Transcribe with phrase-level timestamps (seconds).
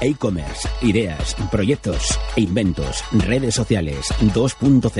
[0.00, 4.90] E-commerce, ideas, proyectos, inventos, redes sociales 2.0,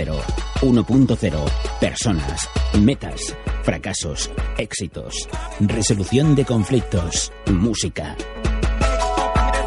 [0.60, 1.50] 1.0,
[1.80, 2.48] personas,
[2.80, 8.16] metas, fracasos, éxitos, resolución de conflictos, música.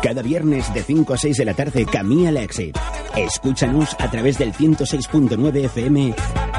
[0.01, 2.77] Cada viernes de 5 a 6 de la tarde Camilla al Exit.
[3.17, 6.13] Escúchanos a través del 106.9 FM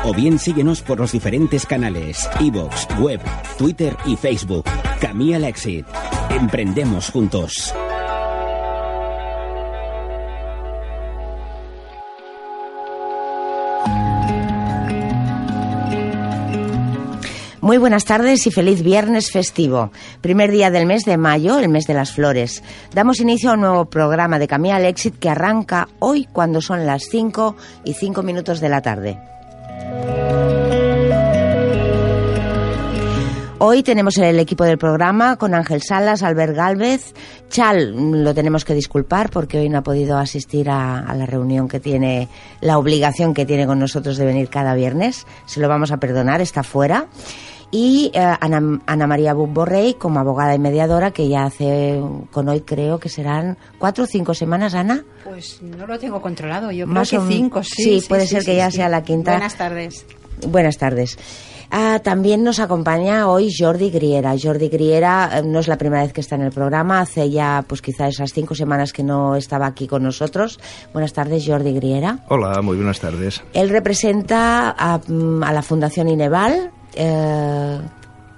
[0.05, 3.21] o bien síguenos por los diferentes canales iVoox, web,
[3.57, 4.65] Twitter y Facebook.
[5.01, 5.87] Camilla al Exit.
[6.31, 7.73] Emprendemos juntos.
[17.67, 19.91] Muy buenas tardes y feliz viernes festivo.
[20.21, 22.63] Primer día del mes de mayo, el mes de las flores.
[22.95, 27.09] Damos inicio a un nuevo programa de al Exit que arranca hoy cuando son las
[27.11, 29.19] 5 y 5 minutos de la tarde.
[33.59, 37.15] Hoy tenemos el equipo del programa con Ángel Salas, Albert Galvez.
[37.49, 41.67] Chal lo tenemos que disculpar porque hoy no ha podido asistir a, a, la reunión
[41.67, 42.29] que tiene,
[42.61, 45.27] la obligación que tiene con nosotros de venir cada viernes.
[45.47, 47.09] Se lo vamos a perdonar, está fuera
[47.71, 52.01] y eh, Ana, Ana, María Borrey como abogada y mediadora que ya hace
[52.31, 56.71] con hoy creo que serán cuatro o cinco semanas Ana pues no lo tengo controlado
[56.71, 59.33] yo creo que cinco sí, sí, sí puede sí, ser que ya sea la quinta
[59.33, 60.07] buenas tardes
[60.47, 61.19] buenas tardes
[61.71, 64.35] Ah, también nos acompaña hoy Jordi Griera.
[64.41, 67.65] Jordi Griera eh, no es la primera vez que está en el programa, hace ya
[67.67, 70.61] pues quizá esas cinco semanas que no estaba aquí con nosotros.
[70.93, 72.21] Buenas tardes, Jordi Griera.
[72.29, 73.43] Hola, muy buenas tardes.
[73.53, 77.81] Él representa a, mm, a la Fundación Ineval, eh,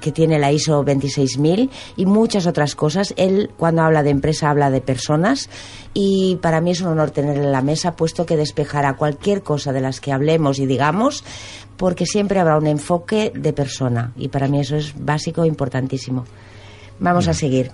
[0.00, 3.14] que tiene la ISO 26000 y muchas otras cosas.
[3.16, 5.48] Él, cuando habla de empresa, habla de personas
[5.94, 9.72] y para mí es un honor tenerle en la mesa, puesto que despejará cualquier cosa
[9.72, 11.24] de las que hablemos y digamos,
[11.76, 16.24] porque siempre habrá un enfoque de persona y para mí eso es básico e importantísimo.
[17.00, 17.70] Vamos a seguir.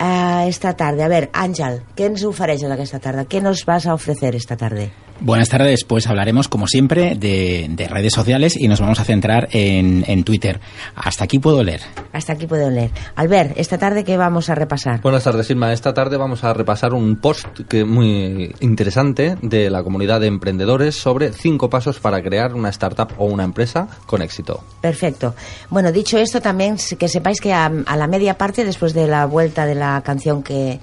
[0.00, 3.28] Uh, esta tarde, a ver, Àngel, què ens ofereix aquesta tarda?
[3.28, 4.90] Què nos vas a ofrecer esta tarde?
[5.20, 9.48] Buenas tardes, pues hablaremos como siempre de, de redes sociales y nos vamos a centrar
[9.52, 10.60] en, en, Twitter.
[10.94, 11.80] Hasta aquí puedo leer.
[12.12, 12.90] Hasta aquí puedo leer.
[13.14, 15.00] Albert, esta tarde qué vamos a repasar?
[15.00, 15.72] Buenas tardes, Irma.
[15.72, 20.96] Esta tarde vamos a repasar un post que muy interesante de la comunidad de emprendedores
[20.96, 24.64] sobre cinco pasos para crear una startup o una empresa con éxito.
[24.80, 25.34] Perfecto.
[25.70, 29.26] Bueno, dicho esto, también que sepáis que a, a la media parte, después de la
[29.26, 30.80] vuelta de la canción que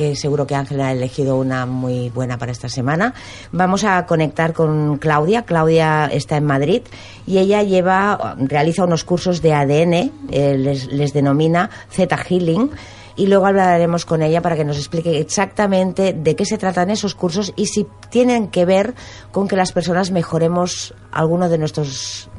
[0.00, 3.12] que seguro que Ángel ha elegido una muy buena para esta semana.
[3.52, 5.42] Vamos a conectar con Claudia.
[5.42, 6.80] Claudia está en Madrid
[7.26, 9.92] y ella lleva, realiza unos cursos de ADN,
[10.30, 12.70] eh, les, les denomina Zeta Healing
[13.14, 17.14] y luego hablaremos con ella para que nos explique exactamente de qué se tratan esos
[17.14, 18.94] cursos y si tienen que ver
[19.32, 22.30] con que las personas mejoremos alguno de nuestros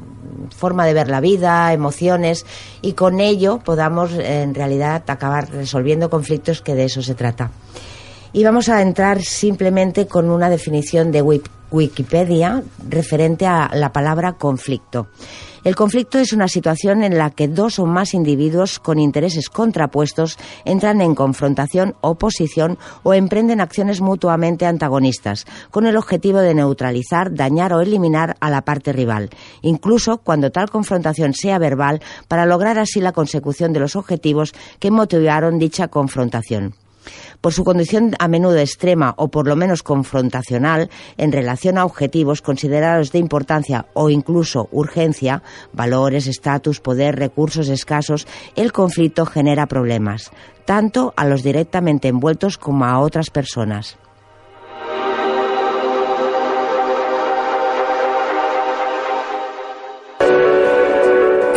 [0.54, 2.46] forma de ver la vida, emociones
[2.80, 7.50] y con ello podamos en realidad acabar resolviendo conflictos que de eso se trata.
[8.32, 11.22] Y vamos a entrar simplemente con una definición de
[11.70, 15.08] Wikipedia referente a la palabra conflicto.
[15.64, 20.36] El conflicto es una situación en la que dos o más individuos con intereses contrapuestos
[20.64, 27.72] entran en confrontación, oposición o emprenden acciones mutuamente antagonistas, con el objetivo de neutralizar, dañar
[27.74, 29.30] o eliminar a la parte rival,
[29.60, 34.90] incluso cuando tal confrontación sea verbal, para lograr así la consecución de los objetivos que
[34.90, 36.74] motivaron dicha confrontación
[37.40, 42.42] por su condición a menudo extrema o por lo menos confrontacional en relación a objetivos
[42.42, 45.42] considerados de importancia o incluso urgencia,
[45.72, 48.26] valores, estatus, poder, recursos escasos,
[48.56, 50.30] el conflicto genera problemas,
[50.64, 53.98] tanto a los directamente envueltos como a otras personas.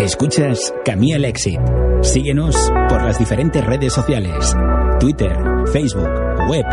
[0.05, 1.59] Escuchas Camille Exit.
[2.03, 2.55] Síguenos
[2.87, 4.55] por las diferentes redes sociales.
[4.99, 5.35] Twitter,
[5.73, 6.07] Facebook,
[6.47, 6.63] web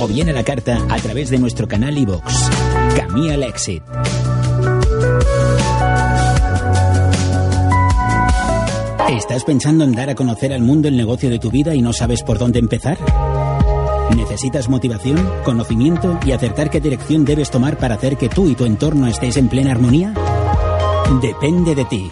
[0.00, 2.48] o bien a la carta a través de nuestro canal iVox.
[2.96, 3.82] Camilla al Exit.
[9.10, 11.92] ¿Estás pensando en dar a conocer al mundo el negocio de tu vida y no
[11.92, 12.96] sabes por dónde empezar?
[14.16, 18.64] ¿Necesitas motivación, conocimiento y acertar qué dirección debes tomar para hacer que tú y tu
[18.64, 20.14] entorno estéis en plena armonía?
[21.18, 22.08] Depende de ti.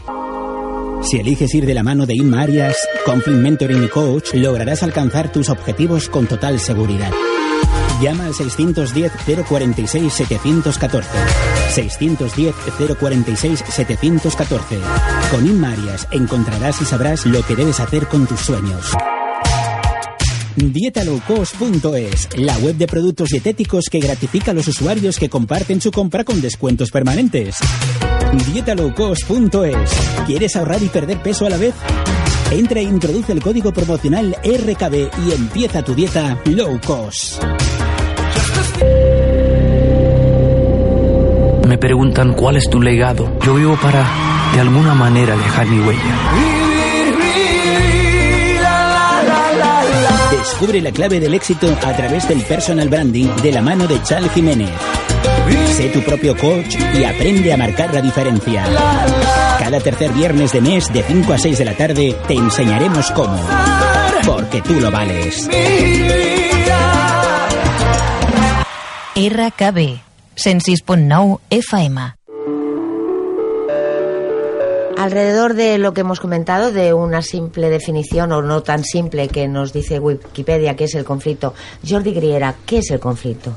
[1.02, 5.30] Si eliges ir de la mano de Inma Arias, Conflict Mentoring y Coach, lograrás alcanzar
[5.30, 7.12] tus objetivos con total seguridad.
[8.02, 11.04] Llama al 610-046-714.
[11.76, 14.60] 610-046-714.
[15.30, 18.94] Con Inma Arias encontrarás y sabrás lo que debes hacer con tus sueños.
[20.56, 26.24] Dietalowcost.es, la web de productos dietéticos que gratifica a los usuarios que comparten su compra
[26.24, 27.58] con descuentos permanentes.
[28.32, 29.90] Dietalowcost.es.
[30.26, 31.74] ¿Quieres ahorrar y perder peso a la vez?
[32.50, 37.42] Entra e introduce el código promocional RKB y empieza tu dieta low cost.
[41.66, 43.30] Me preguntan cuál es tu legado.
[43.44, 44.06] Yo vivo para,
[44.54, 46.68] de alguna manera, dejar mi huella.
[50.30, 54.28] Descubre la clave del éxito a través del personal branding de la mano de Chal
[54.30, 54.70] Jiménez.
[55.76, 58.64] Sé tu propio coach y aprende a marcar la diferencia.
[59.58, 63.38] Cada tercer viernes de mes de 5 a 6 de la tarde te enseñaremos cómo.
[64.26, 65.48] Porque tú lo vales.
[69.16, 69.98] RKB
[70.36, 72.18] 106.9 FM
[74.98, 79.46] Alrededor de lo que hemos comentado, de una simple definición o no tan simple que
[79.46, 81.54] nos dice Wikipedia que es el conflicto,
[81.88, 83.52] Jordi Griera, ¿qué es el conflicto?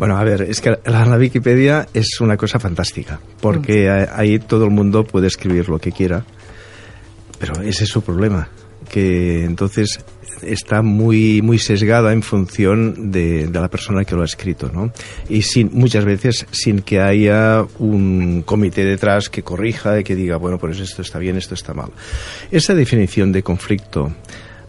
[0.00, 4.18] Bueno, a ver, es que la, Wikipedia es una cosa fantástica, porque mm.
[4.18, 6.24] ahí todo el mundo puede escribir lo que quiera,
[7.38, 8.48] pero ese es su problema,
[8.88, 10.02] que entonces
[10.40, 14.90] está muy, muy sesgada en función de, la persona que lo ha escrito, ¿no?
[15.28, 20.38] Y sin, muchas veces sin que haya un comité detrás que corrija y que diga,
[20.38, 21.90] bueno, pues esto está bien, esto está mal.
[22.50, 24.10] Esa definición de conflicto,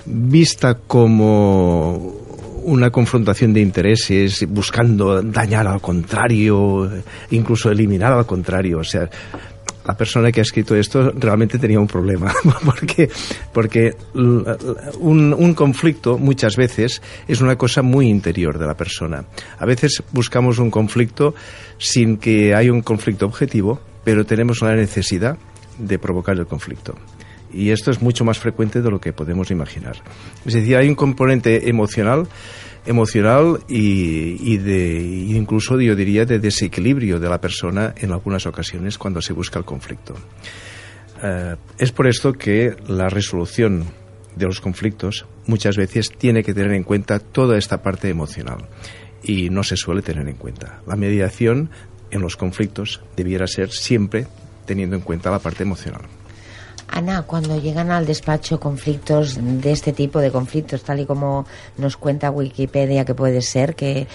[0.06, 2.21] vista como
[2.64, 6.90] una confrontación de intereses buscando dañar al contrario,
[7.32, 8.80] incluso eliminar al contrario.
[8.80, 9.10] O sea,
[9.86, 12.34] la persona que ha escrito esto realmente tenía un problema,
[12.66, 13.10] porque,
[13.52, 19.26] porque un, un, conflicto muchas veces es una cosa muy interior de la persona.
[19.58, 21.34] A veces buscamos un conflicto
[21.78, 25.38] sin que haya un conflicto objetivo, pero tenemos la necesidad
[25.78, 26.96] de provocar el conflicto.
[27.54, 29.98] Y esto es mucho más frecuente de lo que podemos imaginar.
[30.46, 32.28] Es decir, hay un componente emocional
[32.86, 34.56] emocional y,
[35.36, 39.66] incluso yo diría de desequilibrio de la persona en algunas ocasiones cuando se busca el
[39.66, 40.16] conflicto.
[41.22, 43.86] Eh, es por esto que la resolución
[44.36, 48.70] de los conflictos muchas veces tiene que tener en cuenta toda esta parte emocional
[49.22, 50.82] y no se suele tener en cuenta.
[50.88, 51.70] La mediación
[52.10, 54.26] en los conflictos debiera ser siempre
[54.66, 56.02] teniendo en cuenta la parte emocional.
[56.92, 61.46] Ana, cuando llegan al despacho conflictos de este tipo de conflictos, tal y como
[61.78, 64.08] nos cuenta Wikipedia que puede ser, que,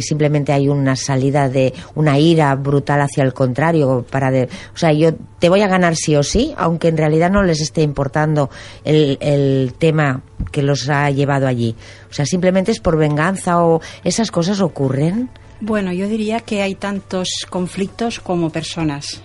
[0.00, 4.92] simplemente hay una salida de una ira brutal hacia el contrario, para de, o sea,
[4.92, 8.50] yo te voy a ganar sí o sí, aunque en realidad no les esté importando
[8.84, 11.76] el tema que los ha llevado allí.
[12.10, 15.30] O sea, simplemente es por venganza o esas cosas ocurren.
[15.60, 19.22] Bueno, yo diría que hay tantos conflictos como personas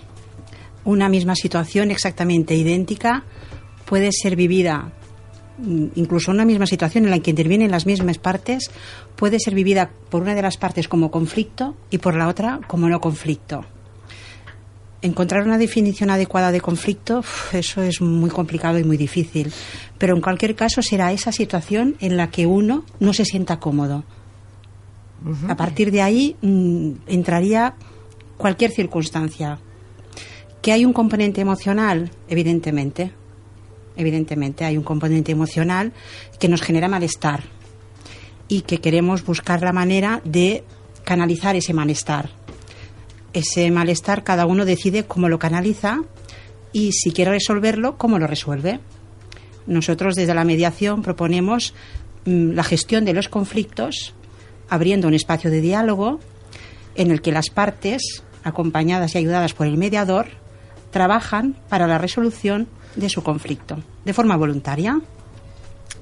[0.90, 3.24] una misma situación exactamente idéntica
[3.84, 4.92] puede ser vivida,
[5.58, 8.70] mm, incluso una misma situación en la que intervienen las mismas partes,
[9.16, 12.88] puede ser vivida por una de las partes como conflicto y por la otra como
[12.88, 13.64] no conflicto.
[15.02, 19.52] Encontrar una definición adecuada de conflicto, eso es muy complicado y muy difícil.
[19.96, 24.04] Pero en cualquier caso será esa situación en la que uno no se sienta cómodo.
[25.48, 27.74] A partir de ahí mm, entraría
[28.38, 29.58] cualquier circunstancia,
[30.62, 32.10] ¿Que hay un componente emocional?
[32.28, 33.12] Evidentemente.
[33.96, 35.92] Evidentemente hay un componente emocional
[36.38, 37.44] que nos genera malestar
[38.48, 40.64] y que queremos buscar la manera de
[41.04, 42.30] canalizar ese malestar.
[43.32, 46.00] Ese malestar cada uno decide cómo lo canaliza
[46.72, 48.80] y si quiere resolverlo, cómo lo resuelve.
[49.66, 51.74] Nosotros desde la mediación proponemos
[52.26, 54.14] mm, la gestión de los conflictos
[54.68, 56.20] abriendo un espacio de diálogo
[56.94, 60.28] en el que las partes, acompañadas y ayudadas por el mediador,
[60.90, 65.00] trabajan para la resolución de su conflicto de forma voluntaria.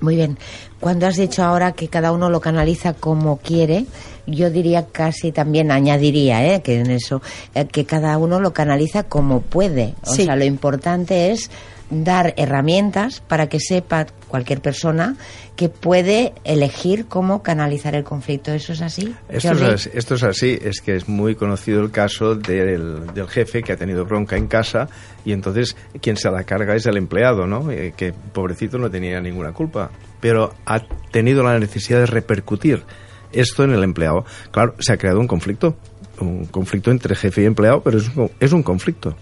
[0.00, 0.38] Muy bien.
[0.78, 3.86] Cuando has dicho ahora que cada uno lo canaliza como quiere,
[4.26, 6.62] yo diría casi también añadiría ¿eh?
[6.62, 7.20] que en eso
[7.54, 9.94] eh, que cada uno lo canaliza como puede.
[10.04, 11.50] O sea, lo importante es
[11.90, 15.16] dar herramientas para que sepa cualquier persona
[15.56, 18.52] que puede elegir cómo canalizar el conflicto.
[18.52, 19.14] ¿Eso es así?
[19.28, 20.58] Esto, es así, esto es así.
[20.60, 24.88] Es que es muy conocido el caso del, jefe que ha tenido bronca en casa
[25.24, 27.70] y entonces quien se la carga es el empleado, ¿no?
[27.70, 29.90] Eh, que pobrecito no tenía ninguna culpa,
[30.20, 30.80] pero ha
[31.10, 32.84] tenido la necesidad de repercutir
[33.32, 34.24] esto en el empleado.
[34.50, 35.76] Claro, se ha creado un conflicto,
[36.20, 39.16] un conflicto entre jefe y empleado, pero es un, es un conflicto.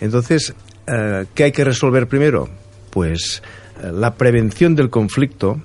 [0.00, 0.54] Entonces,
[0.88, 2.48] eh, ¿qué hay que resolver primero?
[2.90, 3.42] Pues
[3.82, 5.60] eh, la prevención del conflicto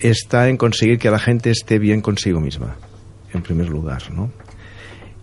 [0.00, 2.76] está en conseguir que la gente esté bien consigo misma,
[3.32, 4.30] en primer lugar, ¿no?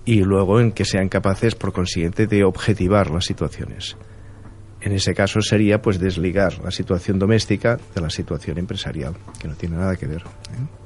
[0.06, 3.98] Y luego en que sean capaces, por consiguiente, de objetivar las situaciones.
[4.82, 9.56] En ese caso sería, pues, desligar la situación doméstica de la situación empresarial, que no
[9.56, 10.22] tiene nada que ver.
[10.22, 10.85] ¿eh?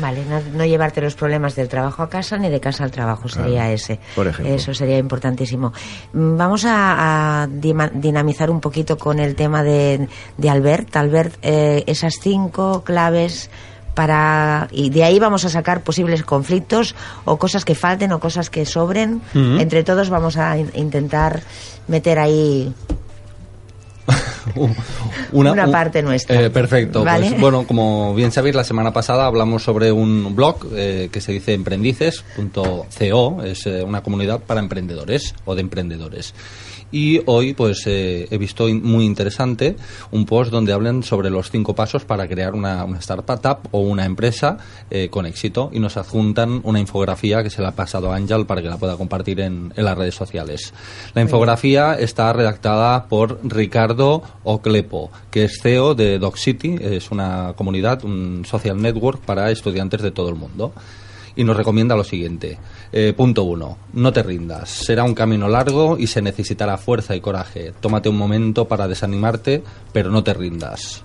[0.00, 3.28] Vale, no, no llevarte los problemas del trabajo a casa ni de casa al trabajo,
[3.28, 4.00] sería Claro, ese.
[4.16, 4.54] por ejemplo.
[4.54, 5.72] Eso sería importantísimo.
[6.12, 10.94] Mm, Vamos a, a dinamizar un poquito con el tema de, de Albert.
[10.96, 13.50] Albert, eh, esas cinco claves
[13.94, 18.50] para y de ahí vamos a sacar posibles conflictos o cosas que falten o cosas
[18.50, 19.22] que sobren.
[19.34, 21.42] Entre todos vamos a in- intentar
[21.86, 22.74] meter ahí
[25.32, 26.40] Una un- parte nuestra.
[26.40, 27.04] Eh, perfecto.
[27.04, 27.28] ¿Vale?
[27.30, 31.32] Pues, bueno, como bien sabéis, la semana pasada hablamos sobre un blog eh, que se
[31.32, 36.34] dice emprendices.co, es eh, una comunidad para emprendedores o de emprendedores.
[36.92, 39.76] Y hoy, pues, eh, he visto in- muy interesante
[40.12, 44.04] un post donde hablan sobre los cinco pasos para crear una, una startup o una
[44.04, 44.58] empresa
[44.90, 48.46] eh, con éxito y nos adjuntan una infografía que se la ha pasado a Ángel
[48.46, 50.72] para que la pueda compartir en, en las redes sociales.
[51.14, 57.54] La infografía está redactada por Ricardo Oclepo, que es CEO de Dog City, es una
[57.56, 60.72] comunidad, un social network para estudiantes de todo el mundo.
[61.36, 62.58] Y nos recomienda lo siguiente.
[62.96, 64.70] Eh, punto uno, no te rindas.
[64.70, 67.72] Será un camino largo y se necesitará fuerza y coraje.
[67.80, 71.02] Tómate un momento para desanimarte, pero no te rindas.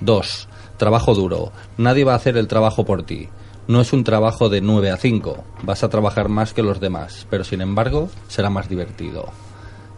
[0.00, 1.50] Dos, trabajo duro.
[1.76, 3.28] Nadie va a hacer el trabajo por ti.
[3.66, 5.44] No es un trabajo de 9 a 5.
[5.64, 9.26] Vas a trabajar más que los demás, pero sin embargo será más divertido.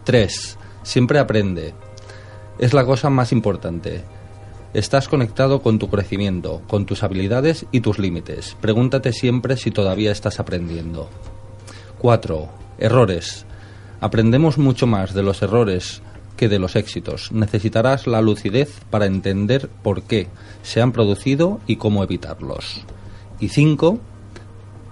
[0.05, 0.57] 3.
[0.81, 1.75] Siempre aprende.
[2.57, 4.03] Es la cosa más importante.
[4.77, 8.55] Estás conectado con tu crecimiento, con tus habilidades y tus límites.
[8.61, 11.09] Pregúntate siempre si todavía estás aprendiendo.
[11.97, 12.47] 4.
[12.77, 13.47] Errores.
[14.01, 16.03] Aprendemos mucho más de los errores
[16.35, 17.31] que de los éxitos.
[17.31, 20.27] Necesitarás la lucidez para entender por qué
[20.61, 22.85] se han producido y cómo evitarlos.
[23.39, 23.97] Y 5.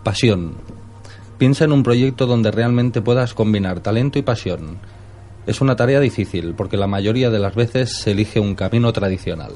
[0.03, 0.55] Pasión.
[1.37, 4.79] Piensa en un proyecto donde realmente puedas combinar talento y pasión.
[5.47, 9.51] Es una tarea difícil porque la mayoría de las veces se elige un camino tradicional.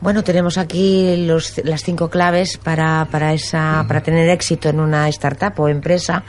[0.00, 5.08] Bueno, tenemos aquí los, las cinco claves para, para, esa, para tener éxito en una
[5.10, 6.24] startup o empresa.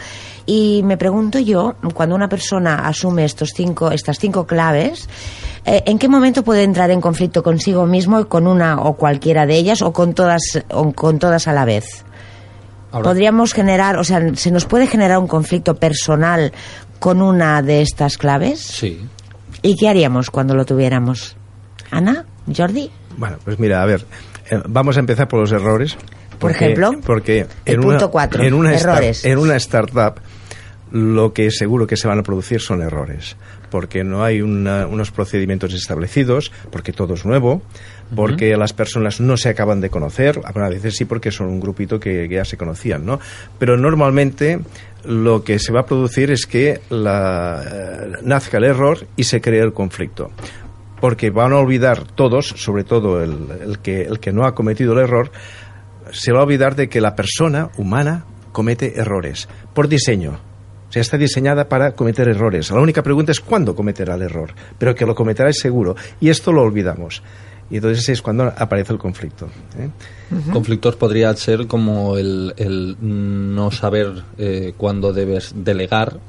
[0.45, 5.09] Y me pregunto yo, cuando una persona asume estos cinco, estas cinco claves,
[5.65, 9.47] eh, ¿en qué momento puede entrar en conflicto consigo mismo y con una o cualquiera
[9.47, 12.03] de ellas o con todas, o con todas a la vez?
[12.91, 16.51] Ahora- ¿Podríamos generar, o sea, se nos puede generar un conflicto personal
[17.03, 18.61] con una de estas claves?
[18.61, 19.05] Sí.
[19.61, 21.35] ¿Y qué haríamos cuando lo tuviéramos?
[21.91, 22.23] Ana,
[22.55, 22.89] Jordi.
[23.17, 24.05] Bueno, pues mira, a ver,
[24.49, 25.97] eh, vamos a empezar por los errores.
[26.39, 29.25] Por ejemplo, porque el en punto una, cuatro, en una errores.
[29.25, 30.21] en una startup
[30.91, 33.35] lo que seguro que se van a producir son errores,
[33.69, 37.63] porque no hay una- unos procedimientos establecidos, porque todo es nuevo,
[38.15, 41.99] porque las personas no se acaban de conocer, a veces sí porque son un grupito
[41.99, 43.19] que, que ya se conocían, ¿no?
[43.59, 44.59] Pero normalmente
[45.05, 49.41] lo que se va a producir es que la, eh, nazca el error y se
[49.41, 50.31] cree el conflicto
[51.03, 54.99] porque van a olvidar todos, sobre todo el, que, el que no ha cometido el
[54.99, 55.31] error,
[56.13, 60.39] se va a olvidar de que la persona humana comete errores por diseño.
[60.87, 62.71] O sea, está diseñada para cometer errores.
[62.71, 65.97] La única pregunta es cuándo cometerá el error, pero que lo cometerá es seguro.
[66.21, 67.21] Y esto lo olvidamos.
[67.69, 69.47] Y entonces es cuando aparece el conflicto.
[69.77, 69.89] ¿eh?
[70.51, 76.19] Conflictos podría ser como el, el no saber eh, cuándo debes delegar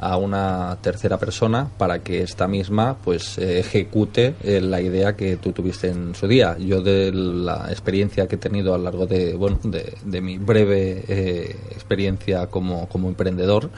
[0.00, 5.52] a una tercera persona para que esta misma pues ejecute eh, la idea que tú
[5.52, 6.56] tuviste en su día.
[6.58, 10.38] Yo de la experiencia que he tenido a lo largo de bueno de, de mi
[10.38, 13.68] breve eh, experiencia como, como emprendedor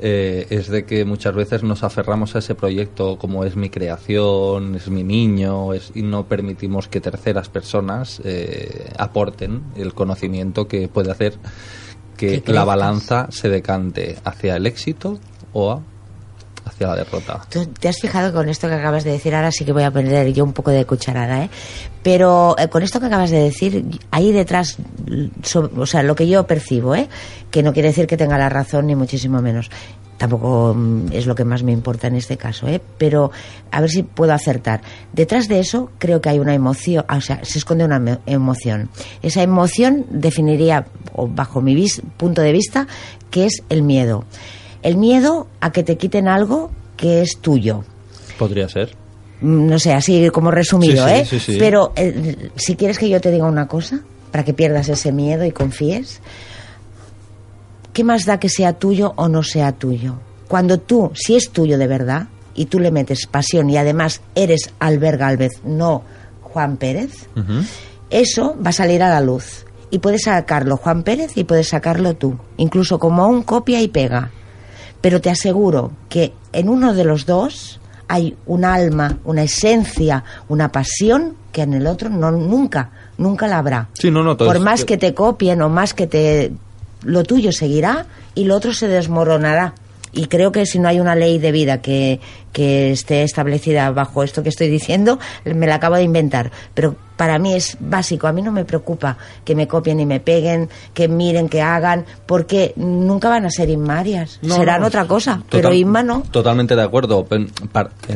[0.00, 4.74] eh, es de que muchas veces nos aferramos a ese proyecto como es mi creación,
[4.76, 10.88] es mi niño, es, y no permitimos que terceras personas eh, aporten el conocimiento que
[10.88, 11.34] puede hacer
[12.16, 15.18] que la balanza se decante hacia el éxito
[15.52, 15.82] o a-
[16.86, 17.40] la derrota.
[17.50, 19.34] ¿Tú te has fijado con esto que acabas de decir?
[19.34, 21.50] Ahora sí que voy a poner yo un poco de cucharada, ¿eh?
[22.02, 24.76] Pero eh, con esto que acabas de decir, ahí detrás,
[25.76, 27.08] o sea, lo que yo percibo, ¿eh?
[27.50, 29.70] Que no quiere decir que tenga la razón, ni muchísimo menos.
[30.16, 32.80] Tampoco mm, es lo que más me importa en este caso, ¿eh?
[32.98, 33.30] Pero
[33.70, 34.80] a ver si puedo acertar.
[35.12, 38.90] Detrás de eso creo que hay una emoción, o sea, se esconde una emo- emoción.
[39.22, 42.86] Esa emoción definiría, bajo mi punto de vista,
[43.30, 44.24] que es el miedo.
[44.82, 47.84] El miedo a que te quiten algo que es tuyo.
[48.38, 48.94] Podría ser.
[49.40, 51.24] Mm, No sé, así como resumido, Sí, sí, ¿eh?
[51.26, 51.56] sí, sí.
[51.58, 55.44] Pero eh, si quieres que yo te diga una cosa, para que pierdas ese miedo
[55.44, 56.20] y confíes,
[57.92, 60.14] ¿qué más da que sea tuyo o no sea tuyo?
[60.48, 64.70] Cuando tú, si es tuyo de verdad, y tú le metes pasión y además eres
[64.80, 66.02] Albert Galvez, no
[66.42, 67.28] Juan Pérez,
[68.10, 69.64] eso va a salir a la luz.
[69.90, 74.30] Y puedes sacarlo Juan Pérez y puedes sacarlo tú, incluso como un copia y pega.
[75.00, 80.72] Pero te aseguro que en uno de los dos hay un alma, una esencia, una
[80.72, 83.88] pasión que en el otro no nunca, nunca la habrá.
[83.94, 86.52] Sí, no, no, todo Por más que te copien o más que te
[87.02, 89.74] lo tuyo seguirá y lo otro se desmoronará.
[90.12, 92.20] Y creo que si no hay una ley de vida que,
[92.52, 96.50] que esté establecida bajo esto que estoy diciendo, me la acabo de inventar.
[96.72, 98.26] Pero para mí es básico.
[98.26, 102.06] A mí no me preocupa que me copien y me peguen, que miren, que hagan,
[102.24, 104.38] porque nunca van a ser inmarias.
[104.40, 105.42] No, Serán no, otra cosa.
[105.50, 106.22] pero Inma no.
[106.30, 107.26] Totalmente de acuerdo.
[107.30, 107.50] En,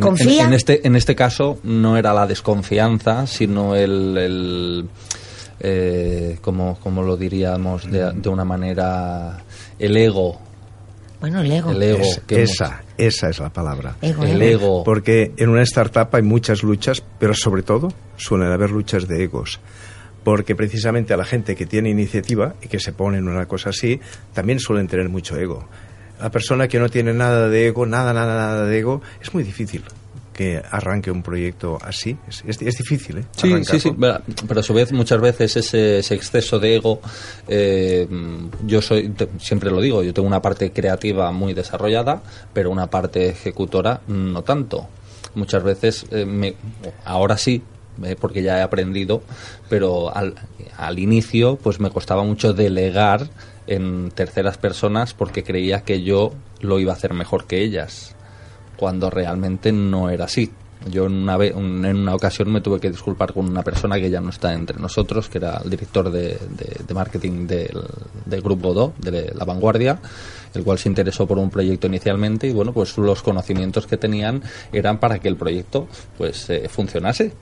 [0.01, 0.43] Confía.
[0.43, 4.17] en- en este, en este caso no era la desconfianza, sino el...
[4.17, 4.89] el
[5.61, 9.39] eh, como, como lo diríamos de, de una manera...
[9.79, 10.39] El ego.
[11.21, 11.71] Bueno, el ego.
[11.71, 12.01] El ego.
[12.03, 13.97] Es- que esa, esa es la palabra.
[14.03, 14.65] Ego, El ego.
[14.65, 14.85] ego.
[14.85, 19.61] Porque en una startup hay muchas luchas, pero sobre todo suelen haber luchas de egos.
[20.25, 23.71] Porque precisamente a la gente que tiene iniciativa y que se pone en una cosa
[23.71, 24.01] así,
[24.33, 25.67] también suelen tener mucho ego.
[26.21, 29.43] La persona que no tiene nada de ego, nada, nada, nada de ego, es muy
[29.43, 29.83] difícil
[30.33, 32.17] que arranque un proyecto así.
[32.29, 33.25] Es, es- es difícil, ¿eh?
[33.33, 33.81] Sí, sí, Arrancarlo.
[33.81, 37.01] sí, pero pero a su vez muchas veces ese, ese exceso de ego,
[37.49, 38.09] eh,
[38.67, 42.23] yo soy, te- siempre lo digo, yo tengo una parte creativa muy desarrollada,
[42.53, 44.89] pero una parte ejecutora no tanto.
[45.35, 46.55] Muchas veces, eh, me,
[47.05, 47.63] ahora sí,
[48.03, 49.23] eh, porque ya he aprendido,
[49.69, 50.35] pero al,
[50.77, 53.29] al inicio pues me costaba mucho delegar
[53.67, 58.15] en terceras personas porque creía que yo lo iba a hacer mejor que ellas
[58.83, 60.51] cuando realmente no era así.
[60.91, 63.95] Yo en una, ve- un- en una ocasión me tuve que disculpar con una persona
[64.01, 66.37] que ya no está entre nosotros, que era el director de,
[66.93, 67.79] marketing del,
[68.27, 70.01] del Grupo Godó, de La Vanguardia,
[70.53, 74.43] el cual se interesó por un proyecto inicialmente y bueno, pues los conocimientos que tenían
[74.73, 75.87] eran para que el proyecto
[76.19, 77.33] pues eh, funcionase.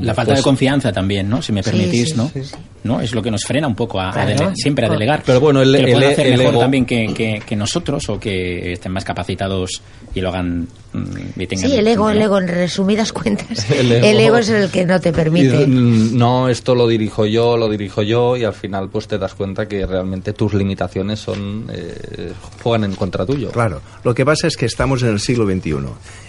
[0.00, 1.42] La falta Pues- de confianza también, ¿no?
[1.42, 2.30] Si me permitís, sí, ¿no?
[2.32, 2.54] sí, sí.
[2.82, 3.00] ¿no?
[3.02, 4.30] Es lo que nos frena un poco a, a Claro.
[4.30, 5.22] dele- siempre a Pues- delegar.
[5.26, 7.56] Pero bueno, el- que lo puedan el- hacer el mejor ego- también que, que- que
[7.56, 9.82] nosotros o que estén más capacitados
[10.14, 12.10] y lo hagan mm, y tengan Sí, el ego, ¿no?
[12.10, 14.38] el ego, en resumidas cuentas, El el ego.
[14.38, 15.62] es el que no te permite.
[15.62, 19.18] Y, mm, no, esto lo dirijo yo, lo dirijo yo y al final pues te
[19.18, 23.50] das cuenta que realmente tus limitaciones son eh, juegan en contra tuyo.
[23.50, 25.76] Claro, lo que pasa es que estamos en el siglo XXI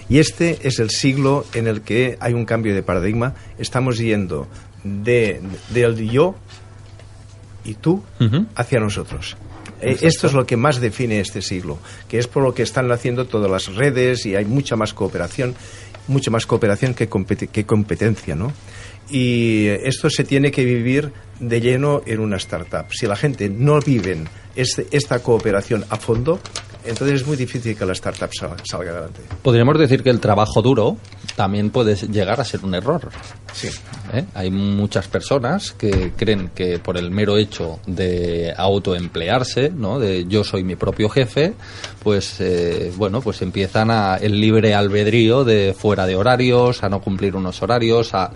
[0.10, 3.21] y este es el siglo en el que hay un cambio de paradigma.
[3.60, 4.48] Estamos yendo
[4.84, 6.36] de, del yo
[7.64, 8.04] y tú
[8.56, 9.38] hacia nosotros.
[9.82, 12.92] Eh, Esto es lo que más define este siglo, que es por lo que están
[12.92, 15.56] haciendo todas las redes y hay mucha más cooperación,
[16.08, 17.08] mucha más cooperación que,
[17.52, 18.52] que competencia, ¿no?
[19.10, 22.86] Y esto se tiene que vivir de lleno en una startup.
[22.92, 24.18] Si la gente no vive
[24.56, 26.40] este- esta cooperación a fondo,
[26.86, 29.22] entonces es muy difícil que la startup sal- salga adelante.
[29.42, 30.98] Podríamos decir que el trabajo duro
[31.36, 33.10] también puede llegar a ser un error.
[33.54, 33.70] Sí.
[34.14, 34.26] ¿eh?
[34.34, 40.00] Hay muchas personas que creen que por el mero hecho de autoemplearse, ¿no?
[40.00, 41.54] de yo soy mi propio jefe,
[42.04, 47.02] pues eh, bueno, pues empiezan a el libre albedrío de fuera de horarios, a no
[47.02, 48.32] cumplir unos horarios, a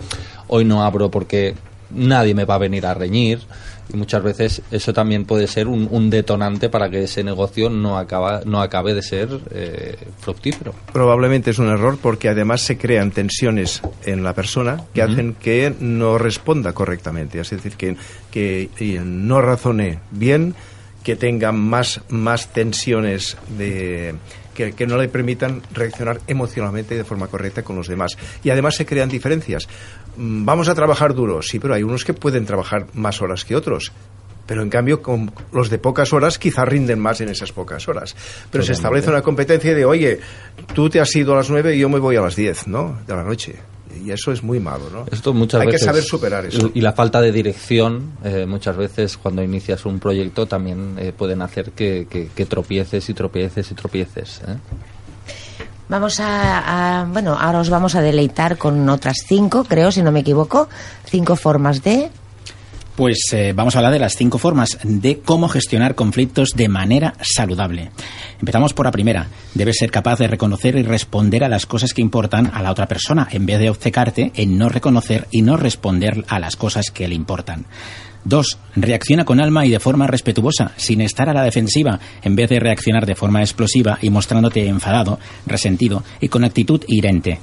[0.48, 1.54] hoy no abro porque
[1.90, 3.40] nadie me va a venir a reñir.
[3.92, 7.98] Y muchas veces eso también puede ser un, un detonante para que ese negocio no,
[7.98, 10.74] acaba, no acabe de ser eh, fructífero.
[10.92, 15.74] Probablemente es un error porque además se crean tensiones en la persona que hacen que
[15.80, 17.96] no responda correctamente, es decir, que,
[18.30, 20.54] que no razone bien,
[21.04, 24.16] que tenga más, más tensiones de,
[24.54, 28.16] que, que no le permitan reaccionar emocionalmente de forma correcta con los demás.
[28.42, 29.68] Y además se crean diferencias.
[30.16, 33.54] Mm, Vamos a trabajar duro, sí, pero hay unos que pueden trabajar más horas que
[33.56, 33.92] otros.
[34.46, 38.14] Pero en cambio, con los de pocas horas quizá rinden más en esas pocas horas.
[38.50, 40.20] Pero se establece una competencia de, oye,
[40.72, 42.96] tú te has ido a las nueve y yo me voy a las diez, ¿no?
[43.08, 43.56] De la noche.
[44.04, 45.04] Y eso es muy malo, ¿no?
[45.10, 46.70] Esto muchas Hay veces, que saber superar eso.
[46.74, 51.42] Y la falta de dirección, eh, muchas veces cuando inicias un proyecto también eh, pueden
[51.42, 54.42] hacer que, que- que tropieces y tropieces y tropieces.
[54.46, 54.56] ¿eh?
[55.88, 60.20] Vamos a, bueno, ahora os vamos a deleitar con otras cinco, creo, si no me
[60.20, 60.68] equivoco,
[61.04, 62.10] cinco formas de
[62.96, 67.14] Pues eh, vamos a hablar de las cinco formas de cómo gestionar conflictos de manera
[67.20, 67.92] saludable.
[68.40, 69.28] Empezamos por la primera.
[69.54, 72.88] Debes ser capaz de reconocer y responder a las cosas que importan a la otra
[72.88, 77.06] persona, en vez de obcecarte en no reconocer y no responder a las cosas que
[77.06, 77.66] le importan.
[78.26, 82.50] Dos, reacciona con alma y de forma respetuosa, sin estar a la defensiva, en vez
[82.50, 87.38] de reaccionar de forma explosiva y mostrándote enfadado, resentido y con actitud hirente.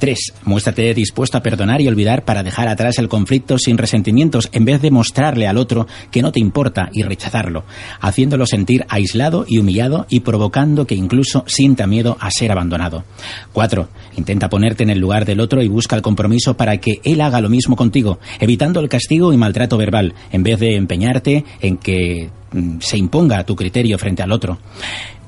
[0.00, 0.18] 3.
[0.44, 4.82] Muéstrate dispuesto a perdonar y olvidar para dejar atrás el conflicto sin resentimientos en vez
[4.82, 7.64] de mostrarle al otro que no te importa y rechazarlo,
[8.00, 13.04] haciéndolo sentir aislado y humillado y provocando que incluso sienta miedo a ser abandonado.
[13.52, 13.88] 4.
[14.16, 17.40] Intenta ponerte en el lugar del otro y busca el compromiso para que él haga
[17.40, 22.30] lo mismo contigo, evitando el castigo y maltrato verbal, en vez de empeñarte en que
[22.80, 24.58] se imponga tu criterio frente al otro.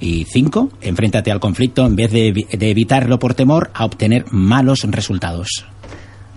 [0.01, 4.81] Y cinco, enfréntate al conflicto en vez de, de evitarlo por temor a obtener malos
[4.89, 5.65] resultados.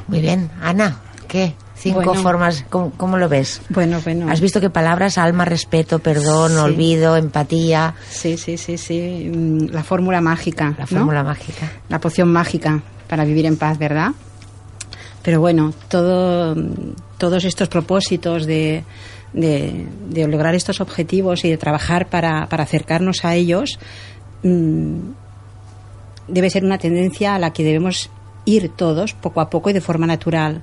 [0.08, 0.50] Muy bien.
[0.62, 1.54] Ana, ¿qué?
[1.78, 2.22] Cinco Bueno.
[2.22, 3.62] formas, ¿cómo, cómo lo ves?
[3.70, 4.30] Bueno, bueno.
[4.32, 5.18] ¿Has visto qué palabras?
[5.18, 6.58] Alma, respeto, perdón, Sí.
[6.58, 7.96] olvido, empatía.
[8.10, 9.30] Sí, sí, sí, sí.
[9.34, 10.70] Mm, La fórmula mágica.
[10.78, 10.88] La ¿no?
[10.88, 11.72] fórmula mágica.
[11.90, 14.12] La poción mágica para vivir en paz, ¿verdad?
[15.22, 16.56] Pero bueno, todo,
[17.18, 18.84] todos estos propósitos de,
[19.36, 23.80] de, lograr estos objetivos y de trabajar para, para acercarnos a ellos
[24.44, 25.00] mm,
[26.28, 28.10] debe ser una tendencia a la que debemos
[28.46, 30.62] ir todos poco a poco y de forma natural.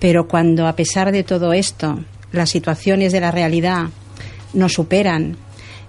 [0.00, 2.00] Pero cuando, a pesar de todo esto,
[2.32, 3.86] las situaciones de la realidad
[4.52, 5.36] nos superan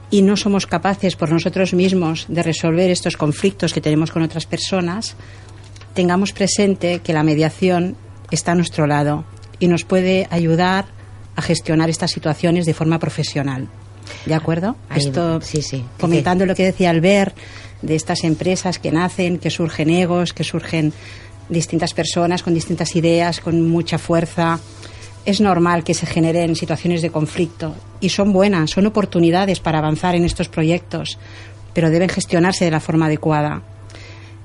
[0.09, 4.45] y no somos capaces por nosotros mismos de resolver estos conflictos que tenemos con otras
[4.45, 5.15] personas,
[5.93, 7.97] tengamos presente que la mediación
[8.31, 9.25] está a nuestro lado
[9.59, 10.85] y nos puede ayudar
[11.37, 13.69] a gestionar estas situaciones de forma profesional.
[14.25, 14.75] ¿De acuerdo?
[14.89, 15.85] Ahí- Esto, sí, sí.
[15.99, 17.35] comentando lo que decía Albert
[17.81, 20.91] de estas empresas que nacen, que surgen egos, que surgen
[21.47, 24.59] distintas personas con distintas ideas, con mucha fuerza.
[25.25, 30.15] Es normal que se generen situaciones de conflicto y son buenas, son oportunidades para avanzar
[30.15, 31.17] en estos proyectos,
[31.73, 33.61] pero deben gestionarse de la forma adecuada.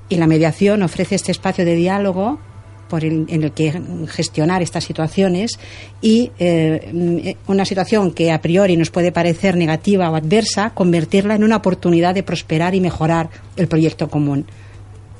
[0.09, 2.39] Y la mediación ofrece este espacio de diálogo
[2.89, 5.59] por el- en el que gestionar estas situaciones
[6.01, 11.43] y eh, una situación que a priori nos puede parecer negativa o adversa, convertirla en
[11.43, 14.45] una oportunidad de prosperar y mejorar el proyecto común.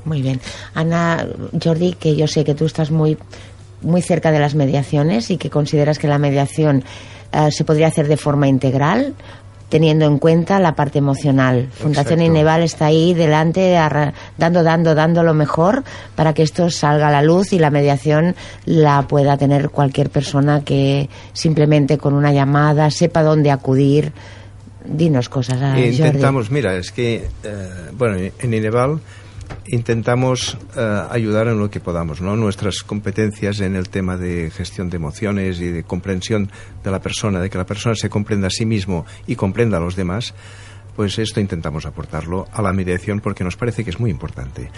[0.06, 0.40] Muy bien.
[0.74, 1.26] Ana,
[1.64, 3.18] Jordi, que yo sé que tú estás muy,
[3.82, 6.84] muy cerca de las mediaciones y que consideras que la mediación
[7.32, 9.14] eh, se podría hacer de forma integral,
[9.74, 11.68] teniendo en cuenta la parte emocional.
[11.74, 12.38] Fundación Exacto.
[12.38, 13.76] Ineval está ahí delante,
[14.38, 15.84] dando, dando, dando lo mejor
[16.14, 20.64] para que esto salga a la luz y la mediación la pueda tener cualquier persona
[20.64, 24.14] que simplemente con una llamada sepa dónde acudir.
[24.86, 26.06] Dinos cosas, ah, E Jordi.
[26.06, 29.00] intentamos, mira, es que, eh, bueno, en Ineval
[29.68, 32.36] intentamos eh, ayudar en lo que podamos, ¿no?
[32.36, 36.52] Nuestras competencias en el tema de gestión de emociones y de comprensión
[36.84, 39.82] de la persona, de que la persona se comprenda a sí mismo y comprenda a
[39.82, 40.34] los demás,
[40.96, 44.70] pues esto intentamos aportarlo a la mediación porque nos parece que es muy importante.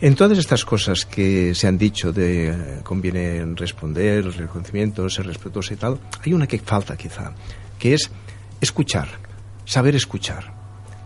[0.00, 5.26] En todas estas cosas que se han dicho de eh, conviene responder, el reconocimiento, ser
[5.26, 7.32] respetuoso y tal, hay una que falta quizá,
[7.78, 8.10] que es
[8.60, 9.08] escuchar,
[9.64, 10.59] saber escuchar.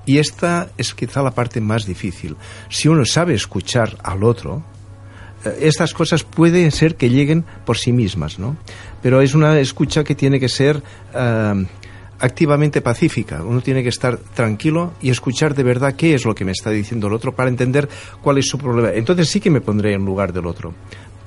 [0.07, 2.37] Y esta es quizá la parte más difícil.
[2.69, 4.63] Si uno sabe escuchar al otro,
[5.45, 8.57] eh, estas cosas pueden ser que lleguen por sí mismas, ¿no?
[9.03, 10.83] Pero es una escucha que tiene que ser
[11.15, 11.67] eh,
[12.21, 13.43] activamente pacífica.
[13.43, 16.71] Uno tiene que estar tranquilo y escuchar de verdad qué es lo que me está
[16.71, 17.89] diciendo el otro para entender
[18.23, 18.91] cuál es su problema.
[18.93, 20.75] Entonces sí que me pondré en lugar del otro.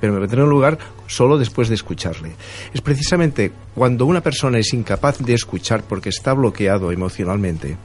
[0.00, 2.32] Pero me pondré en lugar solo después de escucharle.
[2.72, 7.76] Es precisamente cuando una persona es incapaz de escuchar porque está bloqueado emocionalmente,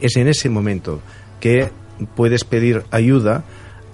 [0.00, 1.00] es en ese momento
[1.40, 1.70] que
[2.14, 3.44] puedes pedir ayuda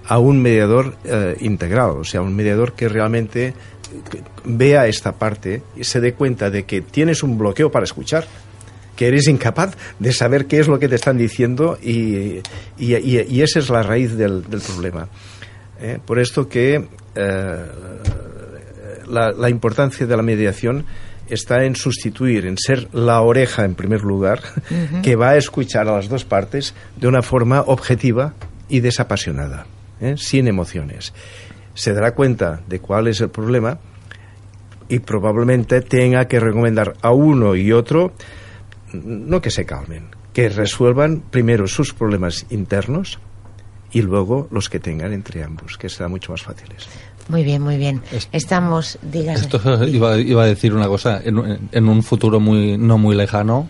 [0.07, 3.53] a un mediador eh, integral, o sea, un mediador que realmente eh,
[4.43, 8.25] vea esta parte y se dé cuenta de que tienes un bloqueo para escuchar,
[8.95, 12.41] que eres incapaz de saber qué es lo que te están diciendo y,
[12.77, 15.09] esa es la raíz del, problema.
[15.81, 15.99] ¿eh?
[16.05, 16.87] Por esto que
[19.07, 20.85] la importancia de la mediación
[21.29, 24.41] está en sustituir, en ser la oreja en primer lugar,
[25.03, 28.33] que va a escuchar a las dos partes de una forma objetiva
[28.69, 29.65] y desapasionada,
[30.01, 30.15] ¿eh?
[30.17, 31.13] sin emociones.
[31.73, 33.79] Se dará cuenta de cuál es el problema
[34.87, 38.13] y probablemente tenga que recomendar a uno y otro
[38.93, 43.19] no que se calmen, que resuelvan primero sus problemas internos
[43.91, 46.87] y luego los que tengan entre ambos, que serán mucho más fáciles.
[47.27, 48.01] Muy bien, muy bien.
[48.31, 49.45] Estamos, dígase.
[49.45, 51.21] Esto iba, iba a decir una cosa.
[51.23, 53.67] En, en un futuro muy no muy lejano,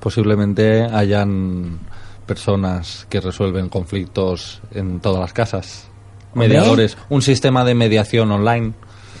[0.00, 1.78] posiblemente hayan
[2.26, 5.88] personas que resuelven conflictos en todas las casas.
[6.34, 6.98] Mediadores.
[7.08, 8.74] Un sistema de mediación online.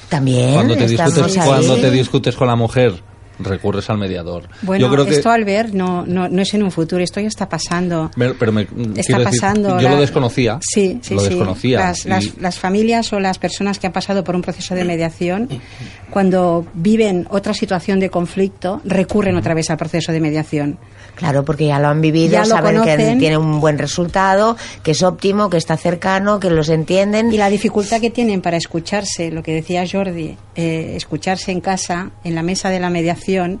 [0.08, 1.46] También Cuando te, discutes, ahí.
[1.48, 3.02] cuando te discutes con la mujer,
[3.38, 4.48] recurres al mediador.
[4.62, 7.20] Bueno, Yo creo que esto al ver no, no, no es en un futuro, esto
[7.20, 8.10] ya está pasando.
[8.16, 9.68] Pero me, Está decir, pasando.
[9.80, 10.58] yo la- lo desconocía.
[10.62, 11.28] Sí, sí, lo sí.
[11.30, 11.78] desconocía.
[11.80, 14.84] Las, y- las- las familias o las personas que han pasado por un proceso de
[14.84, 15.48] mediación,
[16.10, 20.78] cuando viven otra situación de conflicto, recurren otra vez al proceso de mediación.
[21.16, 25.02] Claro, porque ya lo han vivido, Ya saben que tiene un buen resultado, que es
[25.02, 27.32] óptimo, que está cercano, que los entienden.
[27.32, 32.10] Y la dificultad que tienen para escucharse, lo que decía Jordi, eh, escucharse en casa,
[32.22, 33.60] en la mesa de la mediación,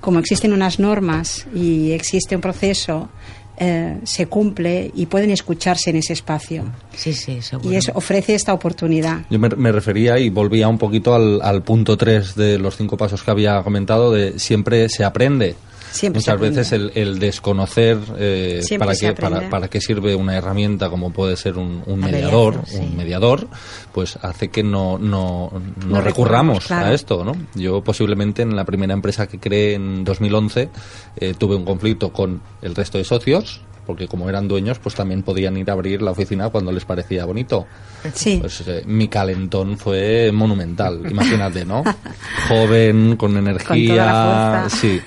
[0.00, 3.08] como existen unas normas y existe un proceso
[3.56, 6.64] eh, se cumple y pueden escucharse en ese espacio.
[6.94, 7.72] Sí, sí, seguro.
[7.72, 9.22] Y eso ofrece esta oportunidad.
[9.30, 12.96] Yo me, me refería y volvía un poquito al, al punto 3 de los cinco
[12.96, 15.54] pasos que había comentado de siempre se aprende.
[15.94, 20.90] Siempre Muchas veces el, el desconocer eh, para, qué, para, para qué sirve una herramienta
[20.90, 22.78] como puede ser un, un mediador, sí.
[22.78, 23.46] un mediador,
[23.92, 26.86] pues hace que no, no, no No recurramos recurramos, claro.
[26.86, 27.24] a esto.
[27.24, 27.36] ¿no?
[27.54, 30.68] Yo posiblemente en la primera empresa que creé en 2011
[31.16, 35.22] eh, tuve un conflicto con el resto de socios porque como eran dueños pues también
[35.22, 37.66] podían ir a abrir la oficina cuando les parecía bonito.
[38.12, 38.38] Sí.
[38.40, 41.82] Pues eh, mi calentón fue monumental, imagínate, ¿no?
[42.48, 45.00] Joven, con energía, Con sí.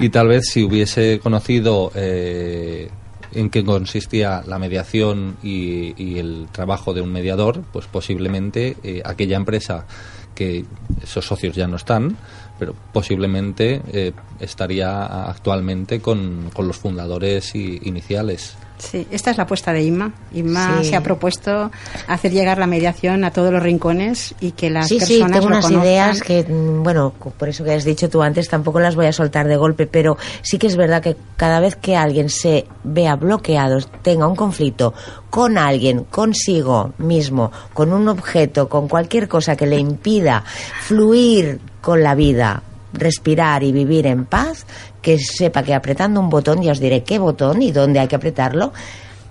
[0.00, 2.90] Y tal vez si hubiese conocido eh,
[3.32, 9.02] en qué consistía la mediación y, y el trabajo de un mediador, pues posiblemente eh,
[9.04, 9.86] aquella empresa
[10.34, 10.64] que
[11.02, 12.16] esos socios ya no están,
[12.58, 18.56] pero posiblemente eh, estaría actualmente con, con los fundadores i- iniciales.
[18.76, 20.12] Sí, esta es la apuesta de Inma.
[20.32, 20.90] Inma Sí.
[20.90, 21.70] se ha propuesto
[22.08, 25.48] hacer llegar la mediación a todos los rincones y que las sí, sí, personas tengo
[25.48, 25.86] lo unas conozcan.
[25.88, 29.12] ideas que, mm, bueno, por eso que has dicho tú antes, tampoco las voy a
[29.12, 33.14] soltar de golpe, pero sí que es verdad que cada vez que alguien se vea
[33.16, 34.92] bloqueado, tenga un conflicto
[35.30, 40.42] con alguien, consigo mismo, con un objeto, con cualquier cosa que le impida
[40.82, 44.66] fluir con la vida, respirar y vivir en paz,
[45.04, 48.16] que sepa que apretando un botón, ya os diré qué botón y dónde hay que
[48.16, 48.72] apretarlo,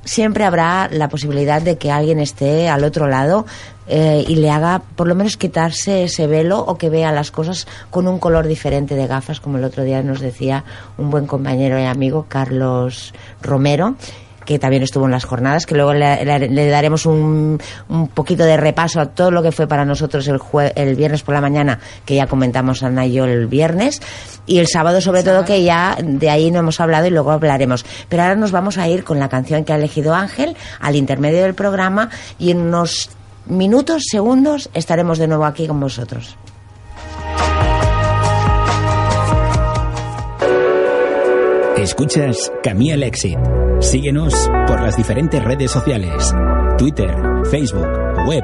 [0.06, 3.48] siempre habrá la posibilidad de que alguien esté al otro lado
[3.88, 7.68] eh, y le haga por lo menos quitarse ese velo o que vea las cosas
[7.90, 10.64] con un color diferente de gafas, como el otro día nos decía
[11.00, 13.96] un buen compañero y amigo, Carlos Romero
[14.46, 18.44] que también estuvo en las jornadas, que luego le, le- le daremos un, un poquito
[18.46, 21.42] de repaso a todo lo que fue para nosotros el, jue- el viernes por la
[21.42, 24.02] mañana, que ya comentamos Ana y yo el viernes,
[24.46, 27.86] y el sábado sobre todo que ya de ahí no hemos hablado y luego hablaremos.
[28.10, 31.42] Pero ahora nos vamos a ir con la canción que ha elegido Ángel al intermedio
[31.44, 33.10] del programa y en unos
[33.46, 36.38] minutos, segundos, estaremos de nuevo aquí con vosotros.
[41.84, 43.38] Escuchas Camille Exit.
[43.82, 46.34] Síguenos por las diferentes redes sociales:
[46.78, 47.14] Twitter,
[47.52, 47.90] Facebook,
[48.26, 48.42] web.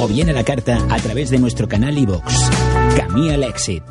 [0.00, 2.50] O bien a la carta a través de nuestro canal iVoox.
[2.96, 3.82] Camille Exit.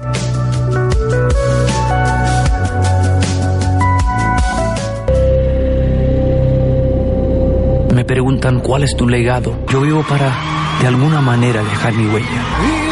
[7.93, 9.63] Me preguntan cuál es tu legado.
[9.71, 10.35] Yo vivo para,
[10.81, 12.88] de alguna manera, dejar mi huella.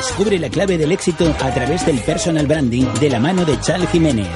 [0.00, 3.86] Descubre la clave del éxito a través del personal branding de la mano de Chal
[3.88, 4.28] Jiménez.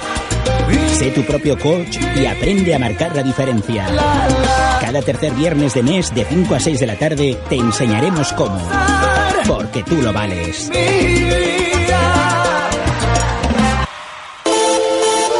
[0.92, 3.86] Sé tu propio coach y aprende a marcar la diferencia.
[4.82, 8.60] Cada tercer viernes de mes de 5 a 6 de la tarde te enseñaremos cómo.
[9.48, 10.70] Porque tú lo vales.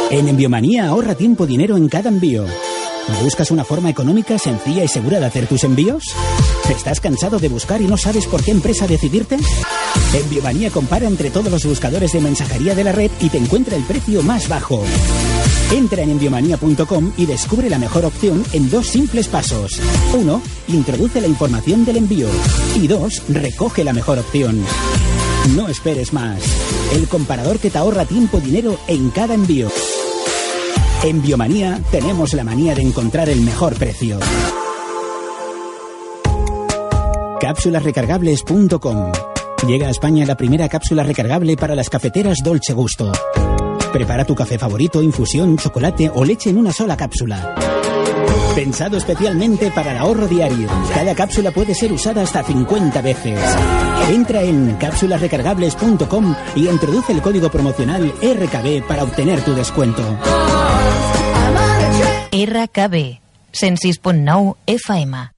[0.09, 2.45] En Enviomanía ahorra tiempo y dinero en cada envío.
[3.21, 6.03] ¿Buscas una forma económica, sencilla y segura de hacer tus envíos?
[6.69, 9.37] ¿Estás cansado de buscar y no sabes por qué empresa decidirte?
[10.13, 13.83] Enviomanía compara entre todos los buscadores de mensajería de la red y te encuentra el
[13.83, 14.83] precio más bajo.
[15.71, 19.79] Entra en enviomanía.com y descubre la mejor opción en dos simples pasos.
[20.13, 22.27] Uno, introduce la información del envío.
[22.75, 24.63] Y dos, recoge la mejor opción.
[25.55, 26.39] No esperes más.
[26.93, 29.69] El comparador que te ahorra tiempo y dinero en cada envío.
[31.03, 34.19] En Biomanía tenemos la manía de encontrar el mejor precio.
[37.45, 39.11] Cápsulasrecargables.com
[39.67, 43.11] Llega a España la primera cápsula recargable para las cafeteras Dolce Gusto.
[43.93, 47.53] Prepara tu café favorito, infusión, chocolate o leche en una sola cápsula.
[48.55, 50.67] Pensado especialmente para el ahorro diario.
[50.91, 53.39] Cada cápsula puede ser usada hasta 50 veces.
[54.09, 60.01] Entra en cápsulasrecargables.com y introduce el código promocional RKB para obtener tu descuento.
[62.31, 63.19] RKB
[63.53, 65.35] 106.9 FM.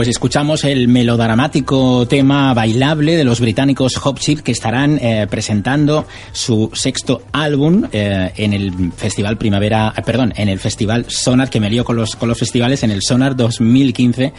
[0.00, 6.70] Pues escuchamos el melodramático tema bailable de los británicos Hop que estarán eh, presentando su
[6.72, 11.68] sexto álbum eh, en el Festival Primavera, eh, perdón, en el Festival Sonar, que me
[11.68, 14.32] lío con los, con los festivales, en el Sonar 2015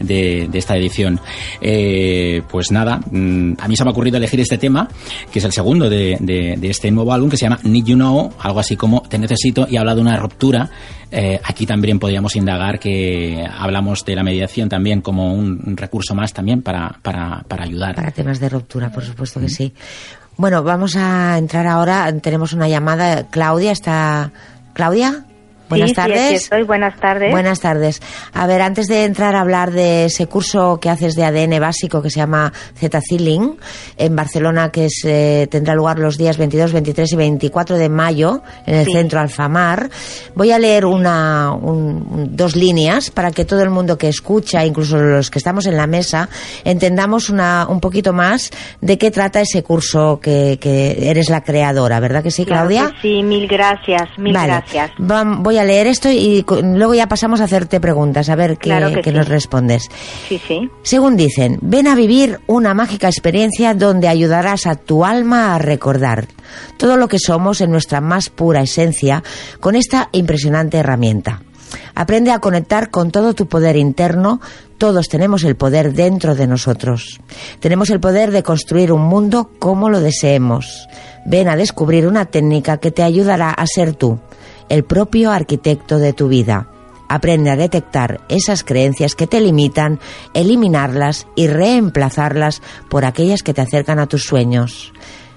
[0.00, 1.20] de, esta edición.
[1.60, 4.88] Eh, pues nada, mm, a mí se me ha ocurrido elegir este tema,
[5.32, 7.96] que es el segundo de, de- de este nuevo álbum, que se llama Need You
[7.96, 10.70] Know, algo así como Te Necesito, y habla de una ruptura.
[11.10, 16.14] Eh, aquí también podríamos indagar que hablamos de la mediación también como un, un recurso
[16.14, 17.94] más también para, para, para ayudar.
[17.94, 19.72] Para temas de ruptura, por supuesto que sí.
[20.36, 22.12] Bueno, vamos a entrar ahora.
[22.20, 23.28] Tenemos una llamada.
[23.30, 24.32] Claudia está.
[24.74, 25.25] ¿Claudia?
[25.68, 26.42] Buenas Sí, sí, aquí tardes.
[26.42, 26.62] estoy.
[26.62, 27.30] Buenas tardes.
[27.32, 28.00] Buenas tardes.
[28.32, 32.00] A ver, antes de entrar a hablar de ese curso que haces de ADN básico
[32.02, 33.56] que se llama Z-Healing
[33.96, 38.42] en Barcelona, que es, eh, tendrá lugar los días 22, 23 y 24 de mayo
[38.66, 38.92] en el Sí.
[38.92, 39.90] centro Alfamar,
[40.34, 44.98] voy a leer una, un- dos líneas para que todo el mundo que escucha, incluso
[44.98, 46.28] los que estamos en la mesa,
[46.64, 48.50] entendamos una, un poquito más
[48.80, 52.92] de qué trata ese curso que, que eres la creadora, ¿verdad que sí, Claro Claudia?
[52.92, 54.46] que sí, mil gracias, mil Vale.
[54.52, 54.90] gracias.
[54.98, 58.68] Vam- voy a leer esto y luego ya pasamos a hacerte preguntas, a ver qué,
[58.68, 59.16] Claro que qué sí.
[59.16, 59.88] nos respondes.
[60.28, 60.68] Sí, sí.
[60.82, 66.26] Según dicen, ven a vivir una mágica experiencia donde ayudarás a tu alma a recordar
[66.76, 69.22] todo lo que somos en nuestra más pura esencia
[69.58, 71.40] con esta impresionante herramienta.
[71.94, 74.40] Aprende a conectar con todo tu poder interno.
[74.76, 77.18] Todos tenemos el poder dentro de nosotros.
[77.60, 80.86] Tenemos el poder de construir un mundo como lo deseemos.
[81.24, 84.18] Ven a descubrir una técnica que te ayudará a ser tú,
[84.68, 86.68] el propio arquitecto de tu vida.
[87.08, 90.00] Aprende a detectar esas creencias que te limitan,
[90.34, 94.92] eliminarlas y reemplazarlas por aquellas que te acercan a tus sueños.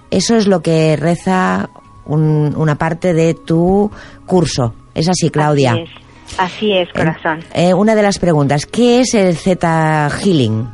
[0.10, 1.70] Eso es lo que reza
[2.06, 3.92] un- una parte de tu
[4.26, 4.74] curso.
[4.96, 5.74] Es así, Claudia.
[5.74, 5.90] Así es,
[6.40, 7.40] Así es, corazón.
[7.54, 10.68] Eh, una de las preguntas, ¿qué es el Z Healing?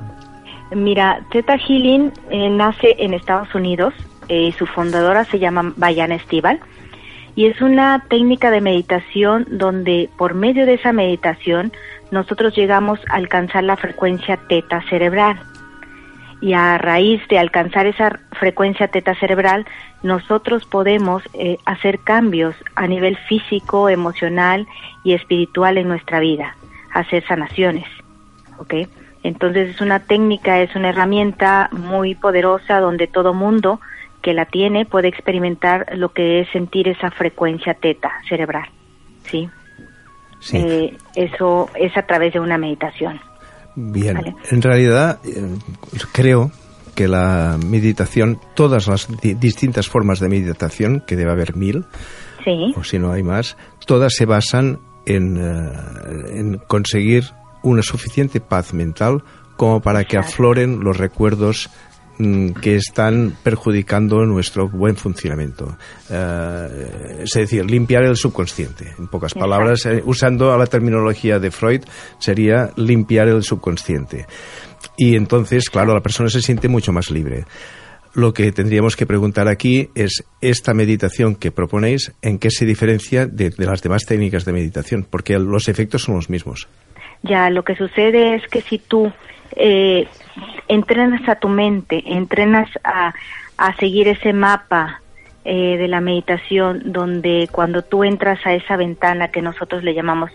[0.75, 3.93] Mira, Theta Healing eh, nace en Estados Unidos.
[4.27, 6.59] eh, su fundadora se llama Bayana Estival.
[7.35, 11.73] Y es una técnica de meditación donde por medio de esa meditación
[12.11, 15.39] nosotros llegamos a alcanzar la frecuencia teta cerebral.
[16.41, 19.65] Y a raíz de alcanzar esa frecuencia teta cerebral,
[20.03, 24.67] nosotros podemos eh, hacer cambios a nivel físico, emocional
[25.03, 26.55] y espiritual en nuestra vida,
[26.93, 27.87] hacer sanaciones.
[28.57, 28.73] ¿ok?
[29.23, 33.79] Entonces es una técnica, es una herramienta muy poderosa donde todo mundo
[34.25, 38.67] que la tiene puede experimentar lo que es sentir esa frecuencia teta cerebral,
[39.29, 39.47] ¿sí?
[40.39, 40.57] Sí.
[40.57, 43.19] Eh, eso es a través de una meditación.
[43.75, 44.33] Bien, Vale.
[44.49, 45.55] en realidad eh,
[46.11, 46.49] creo
[46.95, 51.85] que la meditación, todas las di- distintas formas de meditación, que debe haber mil,
[52.43, 57.25] Sí, o si no hay más, todas se basan en, eh, en conseguir
[57.63, 59.23] una suficiente paz mental
[59.57, 61.69] como para que afloren los recuerdos
[62.61, 65.77] que están perjudicando nuestro buen funcionamiento.
[66.09, 68.93] Eh, es decir, limpiar el subconsciente.
[68.97, 69.49] En pocas Exacto.
[69.49, 71.81] palabras, eh, usando a la terminología de Freud,
[72.19, 74.25] sería limpiar el subconsciente.
[74.97, 77.45] Y entonces, claro, la persona se siente mucho más libre.
[78.13, 83.25] Lo que tendríamos que preguntar aquí es esta meditación que proponéis, ¿en qué se diferencia
[83.25, 85.05] de, de las demás técnicas de meditación?
[85.09, 86.69] Porque los efectos son los mismos.
[87.23, 89.11] ya lo que sucede es que si tú
[89.55, 90.07] eh,
[90.67, 93.13] entrenas a tu mente, entrenas a,
[93.57, 95.01] a seguir ese mapa
[95.43, 100.31] eh, de la meditación, donde cuando tú entras a esa ventana que nosotros le llamamos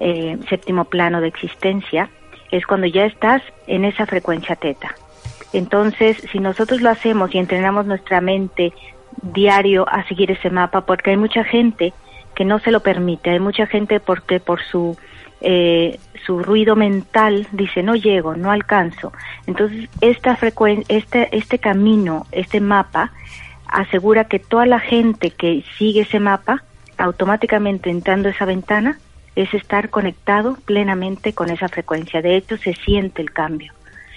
[0.00, 2.10] eh, séptimo plano de existencia,
[2.50, 4.94] es cuando ya estás en esa frecuencia teta.
[5.52, 8.72] Entonces, si nosotros lo hacemos y entrenamos nuestra mente
[9.22, 11.92] diario a seguir ese mapa, porque hay mucha gente
[12.34, 14.96] que no se lo permite, hay mucha gente porque por su
[15.40, 19.12] eh, su ruido mental dice no llego, no alcanzo.
[19.46, 23.12] Entonces, esta frecuen este este camino, este mapa
[23.66, 26.64] asegura que toda la gente que sigue ese mapa
[26.96, 28.98] automáticamente entrando a esa ventana
[29.36, 32.20] es estar conectado plenamente con esa frecuencia.
[32.20, 33.72] De hecho, se siente el cambio.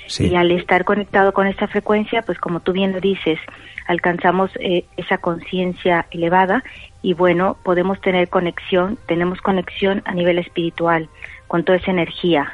[0.07, 0.27] Sí.
[0.29, 3.39] Y al estar conectado con esa frecuencia, pues como tú bien lo dices,
[3.87, 6.63] alcanzamos eh, esa conciencia elevada
[7.01, 11.09] y bueno, podemos tener conexión, tenemos conexión a nivel espiritual
[11.47, 12.51] con toda esa energía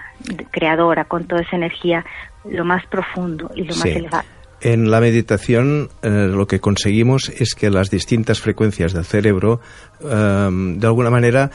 [0.51, 2.05] creadora, con toda esa energía
[2.49, 3.79] lo más profundo y lo Sí.
[3.79, 4.27] más elevado.
[4.59, 9.61] En la meditación eh, lo que conseguimos es que las distintas frecuencias del cerebro
[10.01, 11.51] em, de alguna manera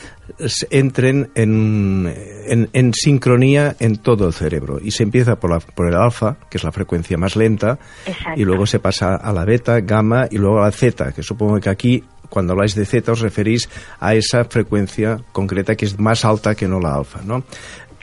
[0.70, 2.12] entren en,
[2.46, 4.78] en- en sincronía en todo el cerebro.
[4.82, 8.40] Y se empieza por, la- por el alfa, que es la frecuencia más lenta, Exacto.
[8.40, 11.58] y luego se pasa a la beta, gamma y luego a la zeta, que supongo
[11.60, 13.68] que aquí cuando habláis de zeta os referís
[14.00, 17.44] a esa frecuencia concreta que es más alta que no la alfa, ¿no?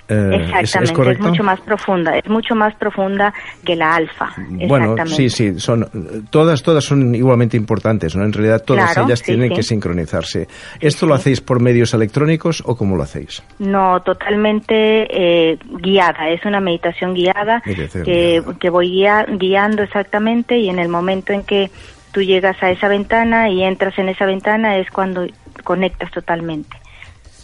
[0.09, 3.31] Eh, ¿es- ¿es, mucho más profunda, es mucho más profunda
[3.63, 4.29] que la alfa.
[4.67, 5.87] Bueno, sí, sí, son
[6.31, 8.25] todas, todas son igualmente importantes, ¿no?
[8.25, 9.55] En realidad todas Claro, ellas sí, tienen sí.
[9.55, 10.47] que sincronizarse.
[10.79, 13.43] ¿Esto lo hacéis por medios electrónicos o cómo lo hacéis?
[13.59, 15.07] No, totalmente
[15.51, 17.61] eh, guiada, es una meditación guiada
[18.03, 19.05] que, que voy
[19.37, 21.69] guiando exactamente y en el momento en que
[22.11, 25.27] tú llegas a esa ventana y entras en esa ventana es cuando
[25.63, 26.75] conectas totalmente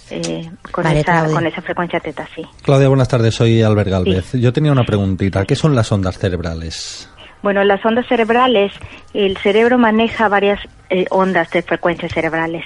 [0.09, 1.33] eh, con, Vale, esa, Claudia.
[1.33, 2.43] con esa frecuencia teta, sí.
[2.61, 3.35] Claudia, buenas tardes.
[3.35, 4.33] Soy Albert Galvez.
[4.33, 5.45] Yo tenía una preguntita.
[5.45, 7.09] ¿Qué son las ondas cerebrales?
[7.41, 8.71] Bueno, las ondas cerebrales,
[9.13, 12.65] el cerebro maneja varias eh, ondas de frecuencias cerebrales.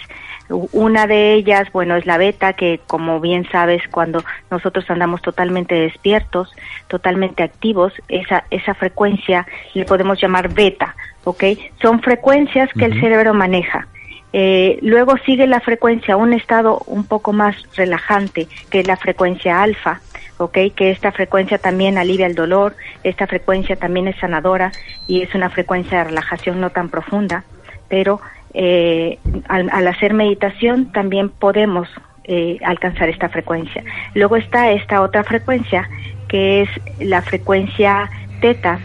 [0.49, 5.75] Una de ellas, bueno, es la beta, que como bien sabes, cuando nosotros andamos totalmente
[5.75, 6.51] despiertos,
[6.87, 11.43] totalmente activos, esa, esa frecuencia le podemos llamar beta, ¿ok?
[11.81, 13.87] Son frecuencias que el cerebro maneja.
[14.31, 19.61] Eh, luego sigue la frecuencia, un estado un poco más relajante, que es la frecuencia
[19.61, 20.01] alfa,
[20.37, 20.57] ¿ok?
[20.75, 24.71] Que esta frecuencia también alivia el dolor, esta frecuencia también es sanadora
[25.07, 27.43] y es una frecuencia de relajación no tan profunda,
[27.87, 28.21] pero
[28.53, 29.17] eh,
[29.47, 31.87] al, hacer meditación también podemos
[32.23, 33.83] eh, alcanzar esta frecuencia.
[34.13, 35.89] Luego está esta otra frecuencia
[36.27, 36.69] que es
[36.99, 38.09] la frecuencia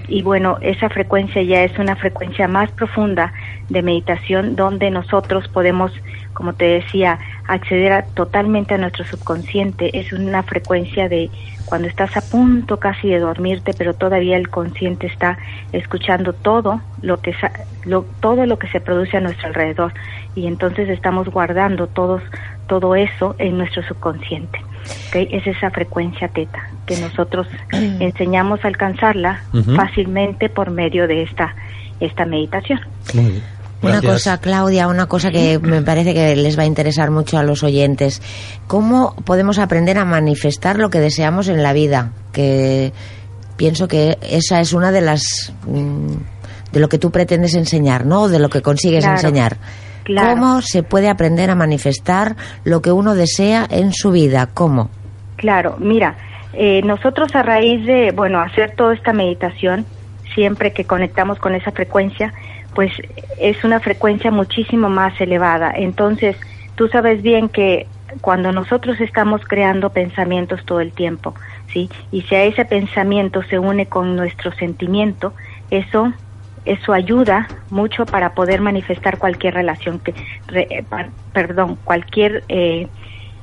[0.09, 3.33] y bueno, esa frecuencia ya es una frecuencia más profunda
[3.69, 5.93] de meditación donde nosotros podemos,
[6.33, 9.97] como te decía, acceder a- totalmente a nuestro subconsciente.
[9.99, 11.31] Es una frecuencia de
[11.65, 15.39] cuando estás a punto casi de dormirte, pero todavía el consciente está
[15.73, 17.35] escuchando todo lo que
[17.85, 19.93] lo, todo lo que se produce a nuestro alrededor
[20.35, 22.23] y entonces estamos guardando todos
[22.67, 24.59] todo eso en nuestro subconsciente.
[25.13, 29.43] Es esa frecuencia teta que nosotros enseñamos a alcanzarla
[29.77, 31.55] fácilmente por medio de esta
[32.01, 32.81] esta meditación.
[33.15, 33.43] Muy bien.
[33.83, 34.13] Una Gracias.
[34.13, 37.63] cosa, Claudia, una cosa que me parece que les va a interesar mucho a los
[37.63, 38.23] oyentes.
[38.67, 42.13] ¿Cómo podemos aprender a manifestar lo que deseamos en la vida?
[42.33, 42.93] Que
[43.57, 46.15] pienso que esa es una de las mm,
[46.73, 48.23] de lo que tú pretendes enseñar, ¿no?
[48.23, 49.59] O De lo que consigues Claro, enseñar.
[50.05, 50.31] Claro.
[50.31, 54.49] ¿Cómo se puede aprender a manifestar lo que uno desea en su vida?
[54.55, 54.91] ¿Cómo?
[55.37, 56.17] Claro, mira,
[56.53, 59.85] eh, nosotros a raíz de, bueno, hacer toda esta meditación,
[60.35, 62.33] siempre que conectamos con esa frecuencia,
[62.75, 62.93] pues
[63.39, 65.73] es una frecuencia muchísimo más elevada.
[65.77, 66.37] Entonces,
[66.75, 67.87] tú sabes bien que
[68.21, 71.35] cuando nosotros estamos creando pensamientos todo el tiempo,
[71.73, 71.91] ¿sí?
[72.13, 75.35] Y si a ese pensamiento se une con nuestro sentimiento,
[75.71, 76.13] eso
[76.65, 80.15] eso ayuda mucho para poder manifestar cualquier relación que,
[80.47, 80.87] re- eh,
[81.33, 82.91] perdón, cualquier eh,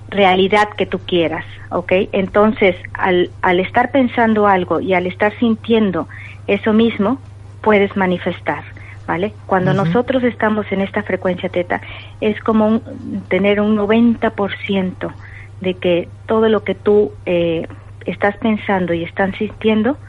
[0.07, 1.91] realidad que tú quieras, ¿ok?
[2.13, 6.07] Entonces, al, al estar pensando algo y al estar sintiendo
[6.47, 7.23] eso mismo,
[7.61, 8.65] puedes manifestar,
[9.07, 9.37] ¿vale?
[9.45, 11.81] Cuando nosotros estamos en esta frecuencia teta,
[12.19, 15.15] es como un- tener un 90%
[15.59, 17.67] de que todo lo que tú eh,
[18.05, 19.99] estás pensando y estás sintiendo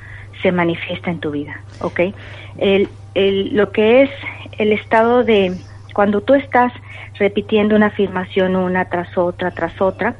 [0.43, 2.01] se manifiesta en tu vida, ¿ok?
[2.57, 4.11] El, el- lo que es
[4.59, 6.73] el estado de cuando tú estás
[7.19, 10.17] repitiendo una afirmación una tras otra, tras otra,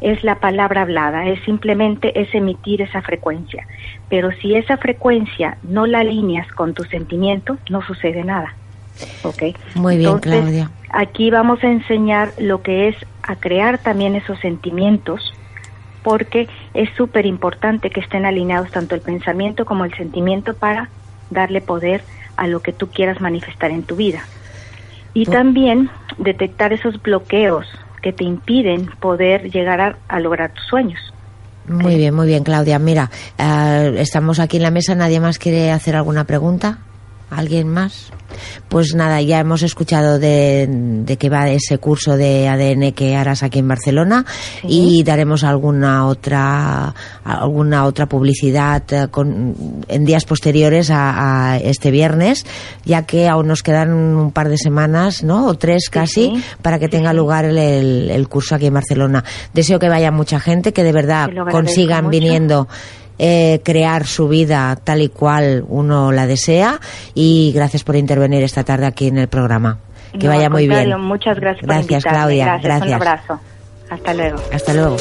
[0.00, 3.66] es la palabra hablada, es simplemente es emitir esa frecuencia.
[4.08, 8.54] Pero si esa frecuencia no la alineas con tu sentimiento, no sucede nada.
[9.24, 9.42] ¿Ok?
[9.74, 10.70] Muy bien, Entonces, Claudia.
[10.92, 15.34] Aquí vamos a enseñar lo que es a crear también esos sentimientos,
[16.02, 20.88] porque es súper importante que estén alineados tanto el pensamiento como el sentimiento para
[21.28, 22.02] darle poder
[22.40, 24.24] a lo que tú quieras manifestar en tu vida.
[25.12, 27.66] Y también detectar esos bloqueos
[28.00, 30.98] que te impiden poder llegar a, a lograr tus sueños.
[31.68, 32.78] Muy bien, muy bien, Claudia.
[32.78, 34.94] Mira, eh, estamos aquí en la mesa.
[34.94, 36.78] ¿Nadie más quiere hacer alguna pregunta?
[37.30, 38.10] ¿Alguien más?
[38.68, 43.42] Pues nada, ya hemos escuchado de, de que va ese curso de ADN que harás
[43.42, 44.24] aquí en Barcelona
[44.62, 49.54] y daremos alguna otra alguna otra publicidad eh, con,
[49.88, 52.46] en días posteriores a, a este viernes,
[52.84, 55.46] ya que aún nos quedan un par de semanas, ¿no?
[55.46, 56.44] O tres casi, sí.
[56.62, 59.24] para que tenga lugar el, el- el curso aquí en Barcelona.
[59.54, 62.10] Deseo que vaya mucha gente, que de verdad consigan mucho.
[62.12, 62.68] viniendo
[63.22, 66.80] eh, crear su vida tal y cual uno la desea
[67.12, 69.78] y gracias por intervenir esta tarde aquí en el programa.
[70.18, 70.98] Que No, vaya muy bien.
[71.02, 72.12] Muchas gracias, Gracias, por.
[72.12, 72.44] Claudia.
[72.46, 72.88] Gracias, Gracias.
[72.88, 73.40] Un abrazo.
[73.90, 74.38] Hasta luego.
[74.50, 74.96] Hasta luego.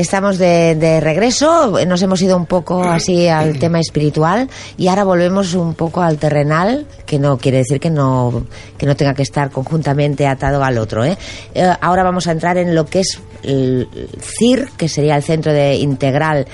[0.00, 4.48] Estamos de, de regreso, nos hemos ido un poco así al tema espiritual
[4.78, 8.46] y ahora volvemos un poco al terrenal, que no quiere decir que no,
[8.78, 11.04] que no tenga que estar conjuntamente atado al otro.
[11.04, 11.18] ¿eh?
[11.54, 13.88] Eh, ahora vamos a entrar en lo que es el
[14.18, 16.46] CIR, que sería el Centro de Integral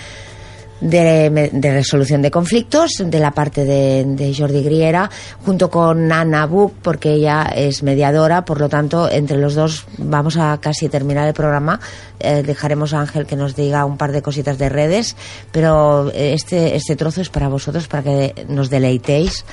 [0.81, 5.11] de, de resolución de conflictos de la parte de, de Jordi Griera
[5.45, 8.45] junto con Ana Buch porque ella es mediadora.
[8.45, 11.81] Por lo tanto entre los dos vamos a casi terminar el programa.
[12.20, 15.16] Eh, dejaremos a Ángel que nos diga un par de cositas de redes
[15.53, 19.45] pero eh, este, este trozo es para vosotros para que nos deleitéis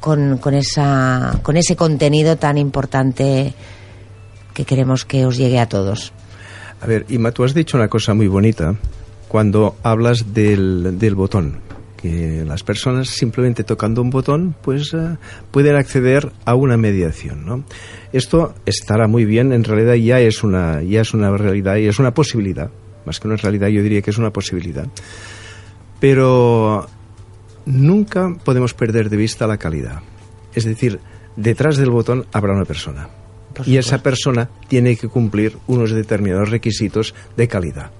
[0.00, 3.54] con, con, esa, con ese contenido tan importante
[4.54, 6.12] que queremos que os llegue a todos.
[6.80, 8.74] A ver, Ima, tú has dicho una cosa muy bonita
[9.30, 11.60] cuando hablas del, del botón,
[11.96, 15.18] que las personas simplemente tocando un botón pues eh,
[15.52, 17.62] pueden acceder a una mediación, ¿no?
[18.12, 22.00] Esto estará muy bien, en realidad ya es una ya es una realidad y es
[22.00, 22.72] una posibilidad,
[23.06, 24.88] más que una realidad yo diría que es una posibilidad.
[26.00, 26.88] Pero
[27.66, 30.00] nunca podemos perder de vista la calidad.
[30.56, 30.98] Es decir,
[31.36, 33.08] detrás del botón habrá una persona.
[33.64, 37.92] Y esa persona tiene que cumplir unos determinados requisitos de calidad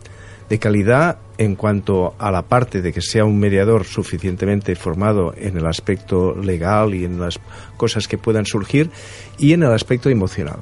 [0.51, 5.57] de calidad en cuanto a la parte de que sea un mediador suficientemente formado en
[5.57, 7.41] el aspecto legal y en las
[7.77, 8.91] cosas que puedan surgir
[9.39, 10.59] y en el aspecto emocional.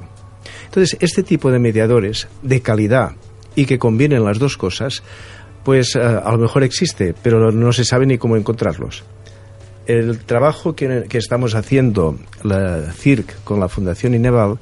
[0.65, 3.13] Entonces, este tipo de mediadores de calidad
[3.55, 5.01] y que combinen las dos cosas,
[5.63, 9.03] pues uh, a lo mejor existe, pero no se sabe ni cómo encontrarlos.
[9.87, 14.59] El trabajo que, que estamos haciendo, la CIRC, con la Fundación Ineval,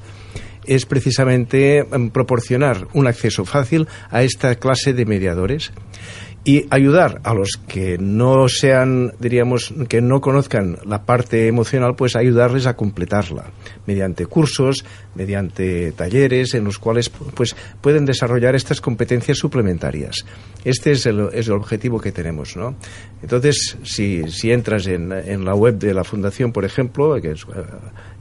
[0.68, 5.72] es precisamente proporcionar un acceso fácil a esta clase de mediadores
[6.48, 12.16] y ayudar a los que no sean, diríamos, que no conozcan la parte emocional, pues
[12.16, 13.50] ayudarles a completarla
[13.86, 14.82] mediante cursos,
[15.14, 20.24] mediante talleres en los cuales pues pueden desarrollar estas competencias suplementarias.
[20.64, 22.76] Este es el, es el objetivo que tenemos, ¿no?
[23.20, 27.44] Entonces, si, si entras en, en, la web de la fundación, por ejemplo, que es
[27.44, 27.50] uh,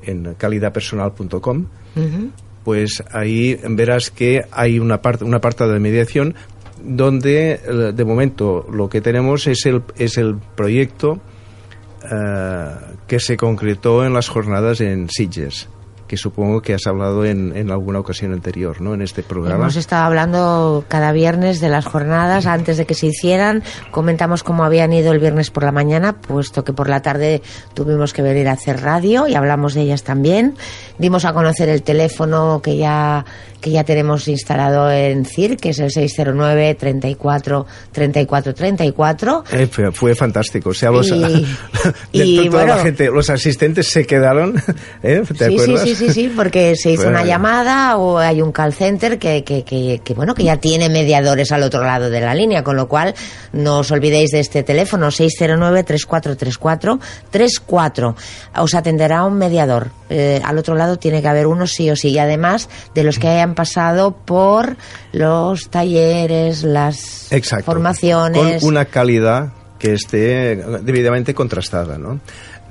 [0.07, 2.31] en calidadpersonal.com, uh -huh.
[2.63, 6.35] pues ahí verás que hay una parte, una parte de mediación
[6.83, 7.59] donde
[7.93, 14.13] de momento lo que tenemos es el, es el proyecto uh, que se concretó en
[14.13, 15.67] las jornadas en Sitges
[16.07, 18.93] que supongo que has hablado en, en, alguna ocasión anterior, ¿no?
[18.93, 19.63] En este programa.
[19.63, 23.63] Hemos estado hablando cada viernes de las jornadas antes de que se hicieran.
[23.91, 27.41] Comentamos cómo habían ido el viernes por la mañana, puesto que por la tarde
[27.73, 30.55] tuvimos que venir a hacer radio y hablamos de ellas también.
[30.97, 33.25] Dimos a conocer el teléfono que ya
[33.61, 39.43] que ya tenemos instalado en CIR, que es el 609 34 34 34.
[39.51, 40.69] Eh, fue, fue, fantástico.
[40.69, 41.45] O sea, los, y,
[42.11, 44.55] y toda bueno, la gente, los asistentes se quedaron,
[45.03, 45.23] ¿eh?
[45.37, 45.81] ¿te sí, acuerdas?
[45.81, 49.43] Sí, sí, sí, sí, porque se hizo una llamada o hay un call center que,
[49.43, 52.75] que, que, que, bueno, que ya tiene mediadores al otro lado de la línea, con
[52.75, 53.15] lo cual
[53.53, 56.99] no os olvidéis de este teléfono 609 3434
[57.29, 58.15] 34.
[58.57, 59.89] Os atenderá un mediador.
[60.09, 63.19] Eh, al otro lado tiene que haber uno sí o sí y además de los
[63.19, 64.77] que hayan pasado por
[65.11, 67.65] los talleres, las Exacto.
[67.65, 68.61] formaciones.
[68.61, 72.19] Con una calidad que esté debidamente contrastada, ¿no?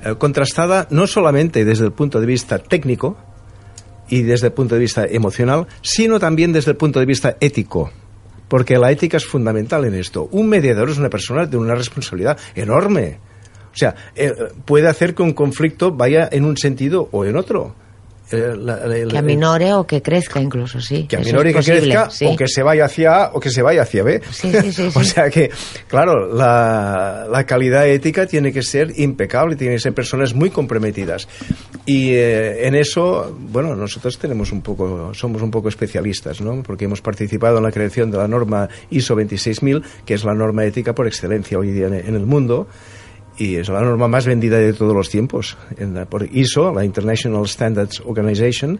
[0.03, 3.17] Eh, contrastada no solamente desde el punto de vista técnico
[4.09, 7.91] y desde el punto de vista emocional, sino también desde el punto de vista ético.
[8.47, 10.29] Porque la ética es fundamental en esto.
[10.31, 13.19] Un mediador es una persona de una responsabilidad enorme.
[13.73, 14.33] O sea, eh,
[14.65, 17.75] puede hacer que un conflicto vaya en un sentido o en otro.
[18.29, 21.05] Eh, la, la, que aminore o que crezca incluso, sí.
[21.07, 22.25] Que aminore, que crezca sí.
[22.25, 24.21] o que se vaya hacia A o que se vaya hacia B.
[24.31, 25.49] Sí, sí, sí, o sea que,
[25.87, 31.27] claro, la, la, calidad ética tiene que ser impecable, tiene que ser personas muy comprometidas.
[31.85, 36.61] Y eh, en eso, bueno, nosotros tenemos un poco, somos un poco especialistas, ¿no?
[36.63, 40.65] Porque hemos participado en la creación de la norma ISO 26000, que es la norma
[40.65, 42.67] ética por excelencia hoy día en, en el mundo
[43.37, 45.57] y es la norma más vendida de todos los tiempos.
[46.09, 48.79] Por ISO, la International Standards Organization,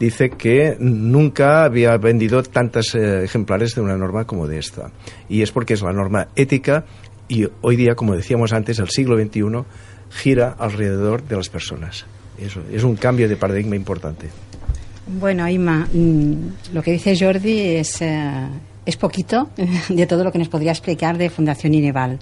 [0.00, 4.90] dice que nunca había vendido tantos eh, ejemplares de una norma como de esta.
[5.28, 6.84] Y es porque es la norma ética
[7.28, 9.64] y hoy día, como decíamos antes, el siglo XXI
[10.10, 12.06] gira alrededor de las personas.
[12.72, 14.28] Es un cambio de paradigma importante.
[15.06, 15.88] Bueno, Ima,
[16.72, 18.48] lo que dice Jordi es, eh,
[18.86, 19.50] es poquito
[19.88, 22.18] de todo lo que nos podría explicar de Fundación Ineval.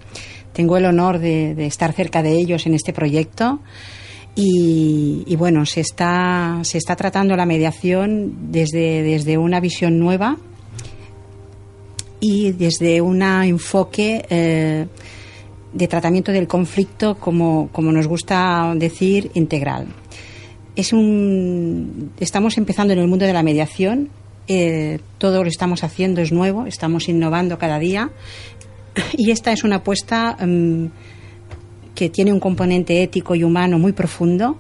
[0.56, 3.60] Tengo el honor de, estar cerca de ellos en este proyecto.
[4.34, 10.38] Y, y, bueno, se está, se está tratando la mediación desde, desde una visión nueva
[12.20, 14.86] y desde un enfoque eh,
[15.74, 19.88] de tratamiento del conflicto, como, como nos gusta decir, integral.
[20.74, 24.08] Es un, estamos empezando en el mundo de la mediación
[24.48, 28.10] Eh, todo lo que estamos haciendo es nuevo, estamos innovando cada día
[29.16, 30.86] y esta es una apuesta mm,
[31.94, 34.58] que tiene un componente ético y humano muy profundo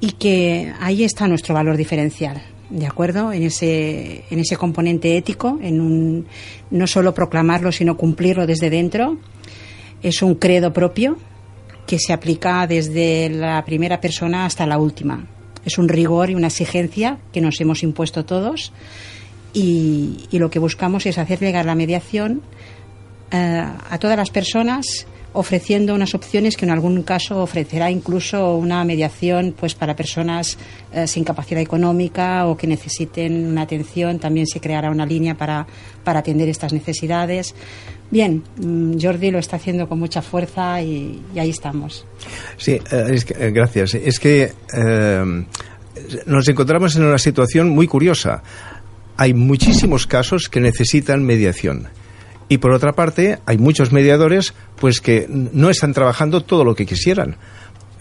[0.00, 2.42] y que ahí está nuestro valor diferencial.
[2.70, 3.32] ¿De acuerdo?
[3.32, 6.26] En ese, en ese componente ético, en un,
[6.70, 9.18] no solo proclamarlo, sino cumplirlo desde dentro.
[10.02, 11.18] Es un credo propio
[11.86, 15.26] que se aplica desde la primera persona hasta la última.
[15.64, 18.72] Es un rigor y una exigencia que nos hemos impuesto todos
[19.52, 22.40] y, y lo que buscamos es hacer llegar la mediación
[23.32, 29.54] a todas las personas ofreciendo unas opciones que en algún caso ofrecerá incluso una mediación
[29.58, 30.58] pues para personas
[30.92, 34.18] eh, sin capacidad económica o que necesiten una atención.
[34.18, 35.66] También se creará una línea para,
[36.02, 37.54] para atender estas necesidades.
[38.10, 42.06] Bien mm, Jordi lo está haciendo con mucha fuerza y, ahí estamos.
[42.56, 43.94] Sí eh, es que, eh, gracias.
[43.94, 45.44] Es que eh,
[46.26, 48.42] nos encontramos en una situación muy curiosa.
[49.16, 51.88] Hay muchísimos casos que necesitan mediación
[52.50, 56.84] y por otra parte, hay muchos mediadores pues que no están trabajando todo lo que
[56.84, 57.36] quisieran.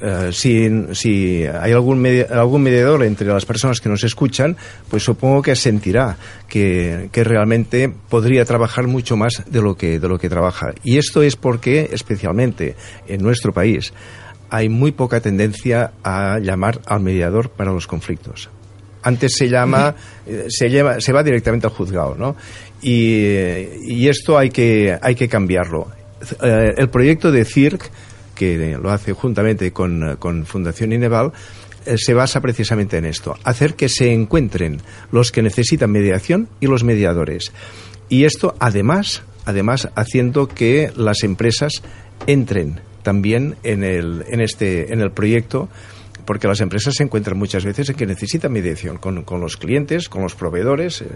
[0.02, 4.58] Uh, si, si, hay algún, media, algún, mediador entre las personas que nos escuchan,
[4.90, 10.08] pues supongo que sentirá que, que, realmente podría trabajar mucho más de lo, que, de
[10.08, 10.74] lo que trabaja.
[10.84, 12.76] Y esto es porque, especialmente
[13.08, 13.94] en nuestro país,
[14.50, 18.50] hay muy poca tendencia a llamar al mediador para los conflictos.
[19.02, 19.96] Antes se llama,
[20.26, 22.36] eh, se, lleva, se va directamente al juzgado, ¿no?
[22.82, 25.88] Y, esto hay que, hay que cambiarlo.
[26.42, 27.90] Eh, el proyecto de CIRC,
[28.36, 31.32] que lo hace juntamente con, con Fundación Ineval,
[31.86, 36.68] eh, se basa precisamente en esto, hacer que se encuentren los que necesitan mediación y
[36.68, 37.52] los mediadores.
[38.10, 41.82] Y esto, además, además haciendo que las empresas
[42.28, 45.70] entren también en, el, en, este, en el proyecto
[46.30, 50.10] porque las empresas se encuentran muchas veces en que necesitan mediación con, con los clientes,
[50.10, 51.02] con los proveedores.
[51.02, 51.08] Eh,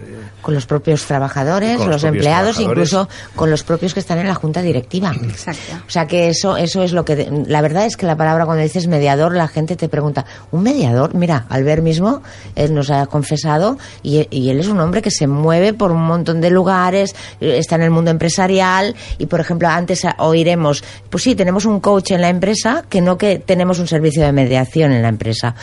[0.42, 4.34] con los propios trabajadores, los, los empleados, incluso con los propios que están en la
[4.34, 5.12] junta directiva.
[5.14, 5.76] Exacto.
[5.86, 7.30] O sea que eso, eso es lo que.
[7.46, 11.14] La verdad es que la palabra cuando dices mediador, la gente te pregunta, ¿un mediador?
[11.14, 12.20] Mira, Albert mismo,
[12.56, 16.02] él nos ha confesado, y, y él es un hombre que se mueve por un
[16.02, 21.36] montón de lugares, está en el mundo empresarial, y por ejemplo, antes oiremos, pues sí,
[21.36, 25.03] tenemos un coach en la empresa, que no que tenemos un servicio de mediación en
[25.04, 25.54] la empresa.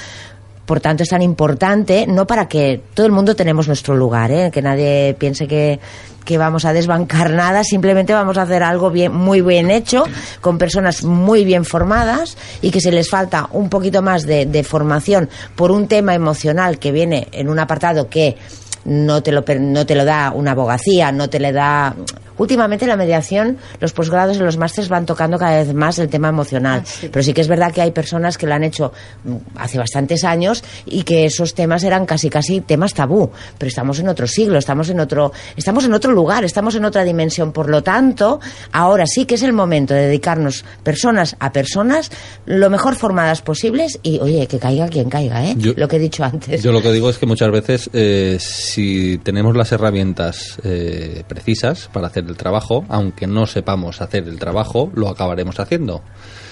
[0.66, 4.52] Por tanto, es tan importante, no para que todo el mundo tenemos nuestro lugar, ¿eh?
[4.54, 5.80] que nadie piense que,
[6.24, 10.06] que vamos a desbancar nada, simplemente vamos a hacer algo bien, muy bien hecho,
[10.40, 14.64] con personas muy bien formadas y que se les falta un poquito más de, de
[14.64, 18.38] formación por un tema emocional que viene en un apartado que
[18.86, 21.96] no te lo no te lo da una abogacía, no te le da
[22.38, 26.30] últimamente la mediación, los posgrados y los másteres van tocando cada vez más el tema
[26.30, 27.08] emocional, Ah, sí.
[27.12, 28.92] pero sí que es verdad que hay personas que lo han hecho
[29.26, 33.30] mm, hace bastantes años y que esos temas eran casi casi temas tabú,
[33.60, 37.04] pero estamos en otro siglo, estamos en otro estamos en otro lugar, estamos en otra
[37.04, 38.40] dimensión, por lo tanto,
[38.72, 42.10] ahora sí que es el momento de dedicarnos personas a personas
[42.48, 45.54] lo mejor formadas posibles y oye, que caiga quien caiga, ¿eh?
[45.58, 46.64] Yo- lo que he dicho antes.
[46.64, 48.38] Yo lo que digo es que muchas veces, eh,
[48.72, 54.40] si tenemos las herramientas eh, precisas para hacer el trabajo, aunque no sepamos hacer el
[54.40, 56.02] trabajo, lo acabaremos haciendo.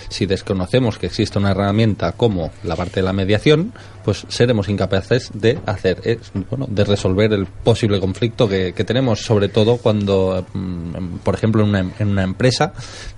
[0.09, 3.71] Si desconocemos que existe una herramienta como la parte de la mediación,
[4.03, 9.21] pues seremos incapaces de hacer, eh, bueno, de resolver el posible conflicto que, que tenemos,
[9.21, 12.73] sobre todo cuando, mm, por ejemplo, en una, en una empresa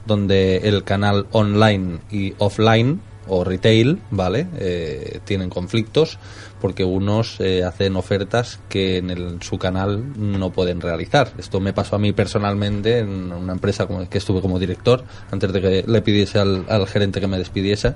[0.05, 4.47] donde el canal online y offline o retail, ¿vale?
[4.59, 6.19] Eh, tienen conflictos
[6.61, 11.31] porque unos eh, hacen ofertas que en el- su canal no pueden realizar.
[11.37, 15.51] Esto me pasó a mí personalmente en una empresa como, que estuve como director antes
[15.51, 17.95] de que le pidiese al, al gerente que me despidiese.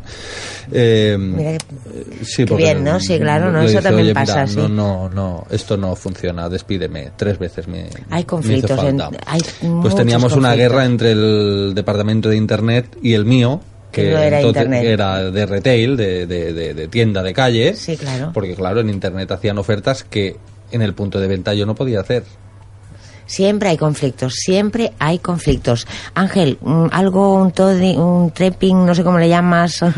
[0.72, 3.00] Eh, Mira que- sí, porque bien, ¿no?
[3.00, 3.60] Sí, claro, ¿no?
[3.60, 4.56] le Eso dije, también "Oye, pasa, mira, sí.
[4.58, 7.12] No, no, no, esto no funciona, despídeme.
[7.16, 9.18] Tres veces me, Hay me conflictos hizo en- falta.
[9.28, 9.42] hay
[9.82, 13.62] pues teníamos una guerra entre el departamento de internet y el mío
[14.04, 14.86] que no era entonces internet.
[14.92, 17.74] era de retail, de, de- de- de tienda de calle.
[17.76, 18.32] Sí, claro.
[18.34, 20.36] Porque claro, en internet hacían ofertas que
[20.72, 22.24] en el punto de venta yo no podía hacer.
[23.28, 25.88] Siempre hay conflictos, siempre hay conflictos.
[26.14, 29.94] Ángel, mm, algo, un, todi- un trepping, no sé cómo le llamas, un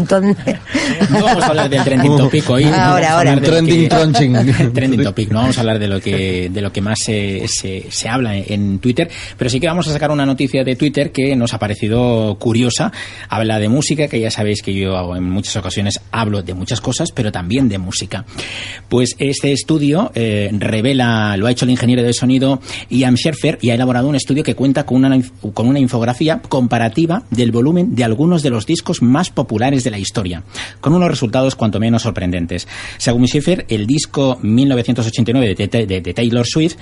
[1.09, 2.63] No vamos a hablar del trending topic hoy.
[2.63, 3.31] Ahora, ahora.
[3.33, 4.73] hablar de lo Trending que- trunching.
[4.73, 5.29] trending topic.
[5.31, 8.35] No vamos a hablar de lo que de lo que más se, se, se habla
[8.37, 11.59] en, Twitter, pero sí que vamos a sacar una noticia de Twitter que nos ha
[11.59, 12.91] parecido curiosa.
[13.29, 17.11] Habla de música, que ya sabéis que yo en muchas ocasiones hablo de muchas cosas,
[17.11, 18.23] pero también de música.
[18.87, 23.69] Pues este estudio eh, revela, lo ha hecho el ingeniero de sonido Ian Scherfer y
[23.69, 25.19] ha elaborado un estudio que cuenta con una,
[25.53, 29.99] con una infografía comparativa del volumen de algunos de los discos más populares de la
[29.99, 30.43] historia,
[30.79, 32.67] con unos resultados cuanto menos sorprendentes.
[32.97, 36.75] Según Scherfer, el disco 1989 de, Taylor Swift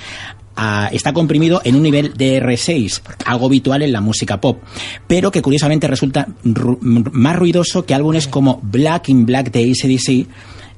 [0.56, 4.60] ah, está comprimido en un nivel de R6, algo habitual en la música pop,
[5.08, 10.28] pero que curiosamente resulta más ruidoso que álbumes como Black in Black de ACDC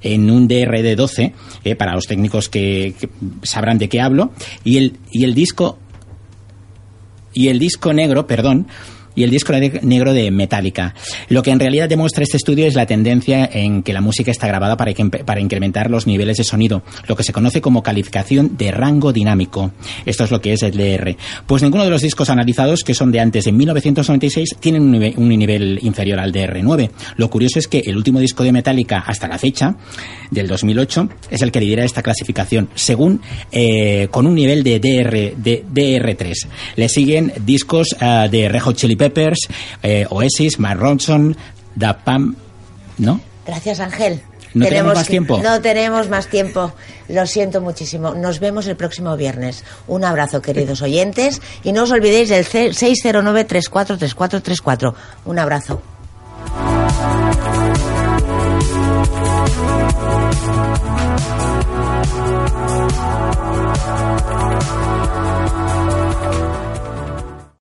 [0.01, 1.33] en un DRD12,
[1.63, 2.93] eh, para los técnicos que,
[3.43, 4.31] sabrán de qué hablo,
[4.63, 5.79] y el, y el disco
[7.33, 8.67] y el disco negro, perdón,
[9.17, 10.93] y el disco negro de Metallica.
[11.27, 14.47] Lo que en realidad demuestra este estudio es la tendencia en que la música está
[14.47, 14.93] grabada para,
[15.25, 19.71] para incrementar los niveles de sonido, lo que se conoce como calificación de rango dinámico.
[20.05, 21.17] Esto es lo que es el DR.
[21.47, 25.79] Pues ninguno de los discos analizados, que son de antes de 1996, tienen un nivel,
[25.81, 26.91] inferior al DR9.
[27.15, 29.77] Lo curioso es que el último disco de Metallica hasta la fecha,
[30.29, 35.33] del 2008, es el que lidera esta clasificación, según eh, con un nivel de, DR,
[35.35, 36.33] de DR3.
[36.75, 39.39] Le siguen discos uh, de Rejo Chili Peppers,
[39.83, 40.81] eh, Oasis, Mark
[41.75, 42.35] Da Pam,
[42.97, 43.21] ¿no?
[43.45, 44.21] Gracias, Ángel.
[44.53, 45.39] No tenemos, más tiempo.
[45.41, 46.73] No tenemos más tiempo.
[47.09, 48.15] Lo siento muchísimo.
[48.15, 49.63] Nos vemos el próximo viernes.
[49.87, 54.95] Un abrazo, queridos oyentes, y no os olvidéis del 609-343434.
[55.25, 55.81] Un abrazo.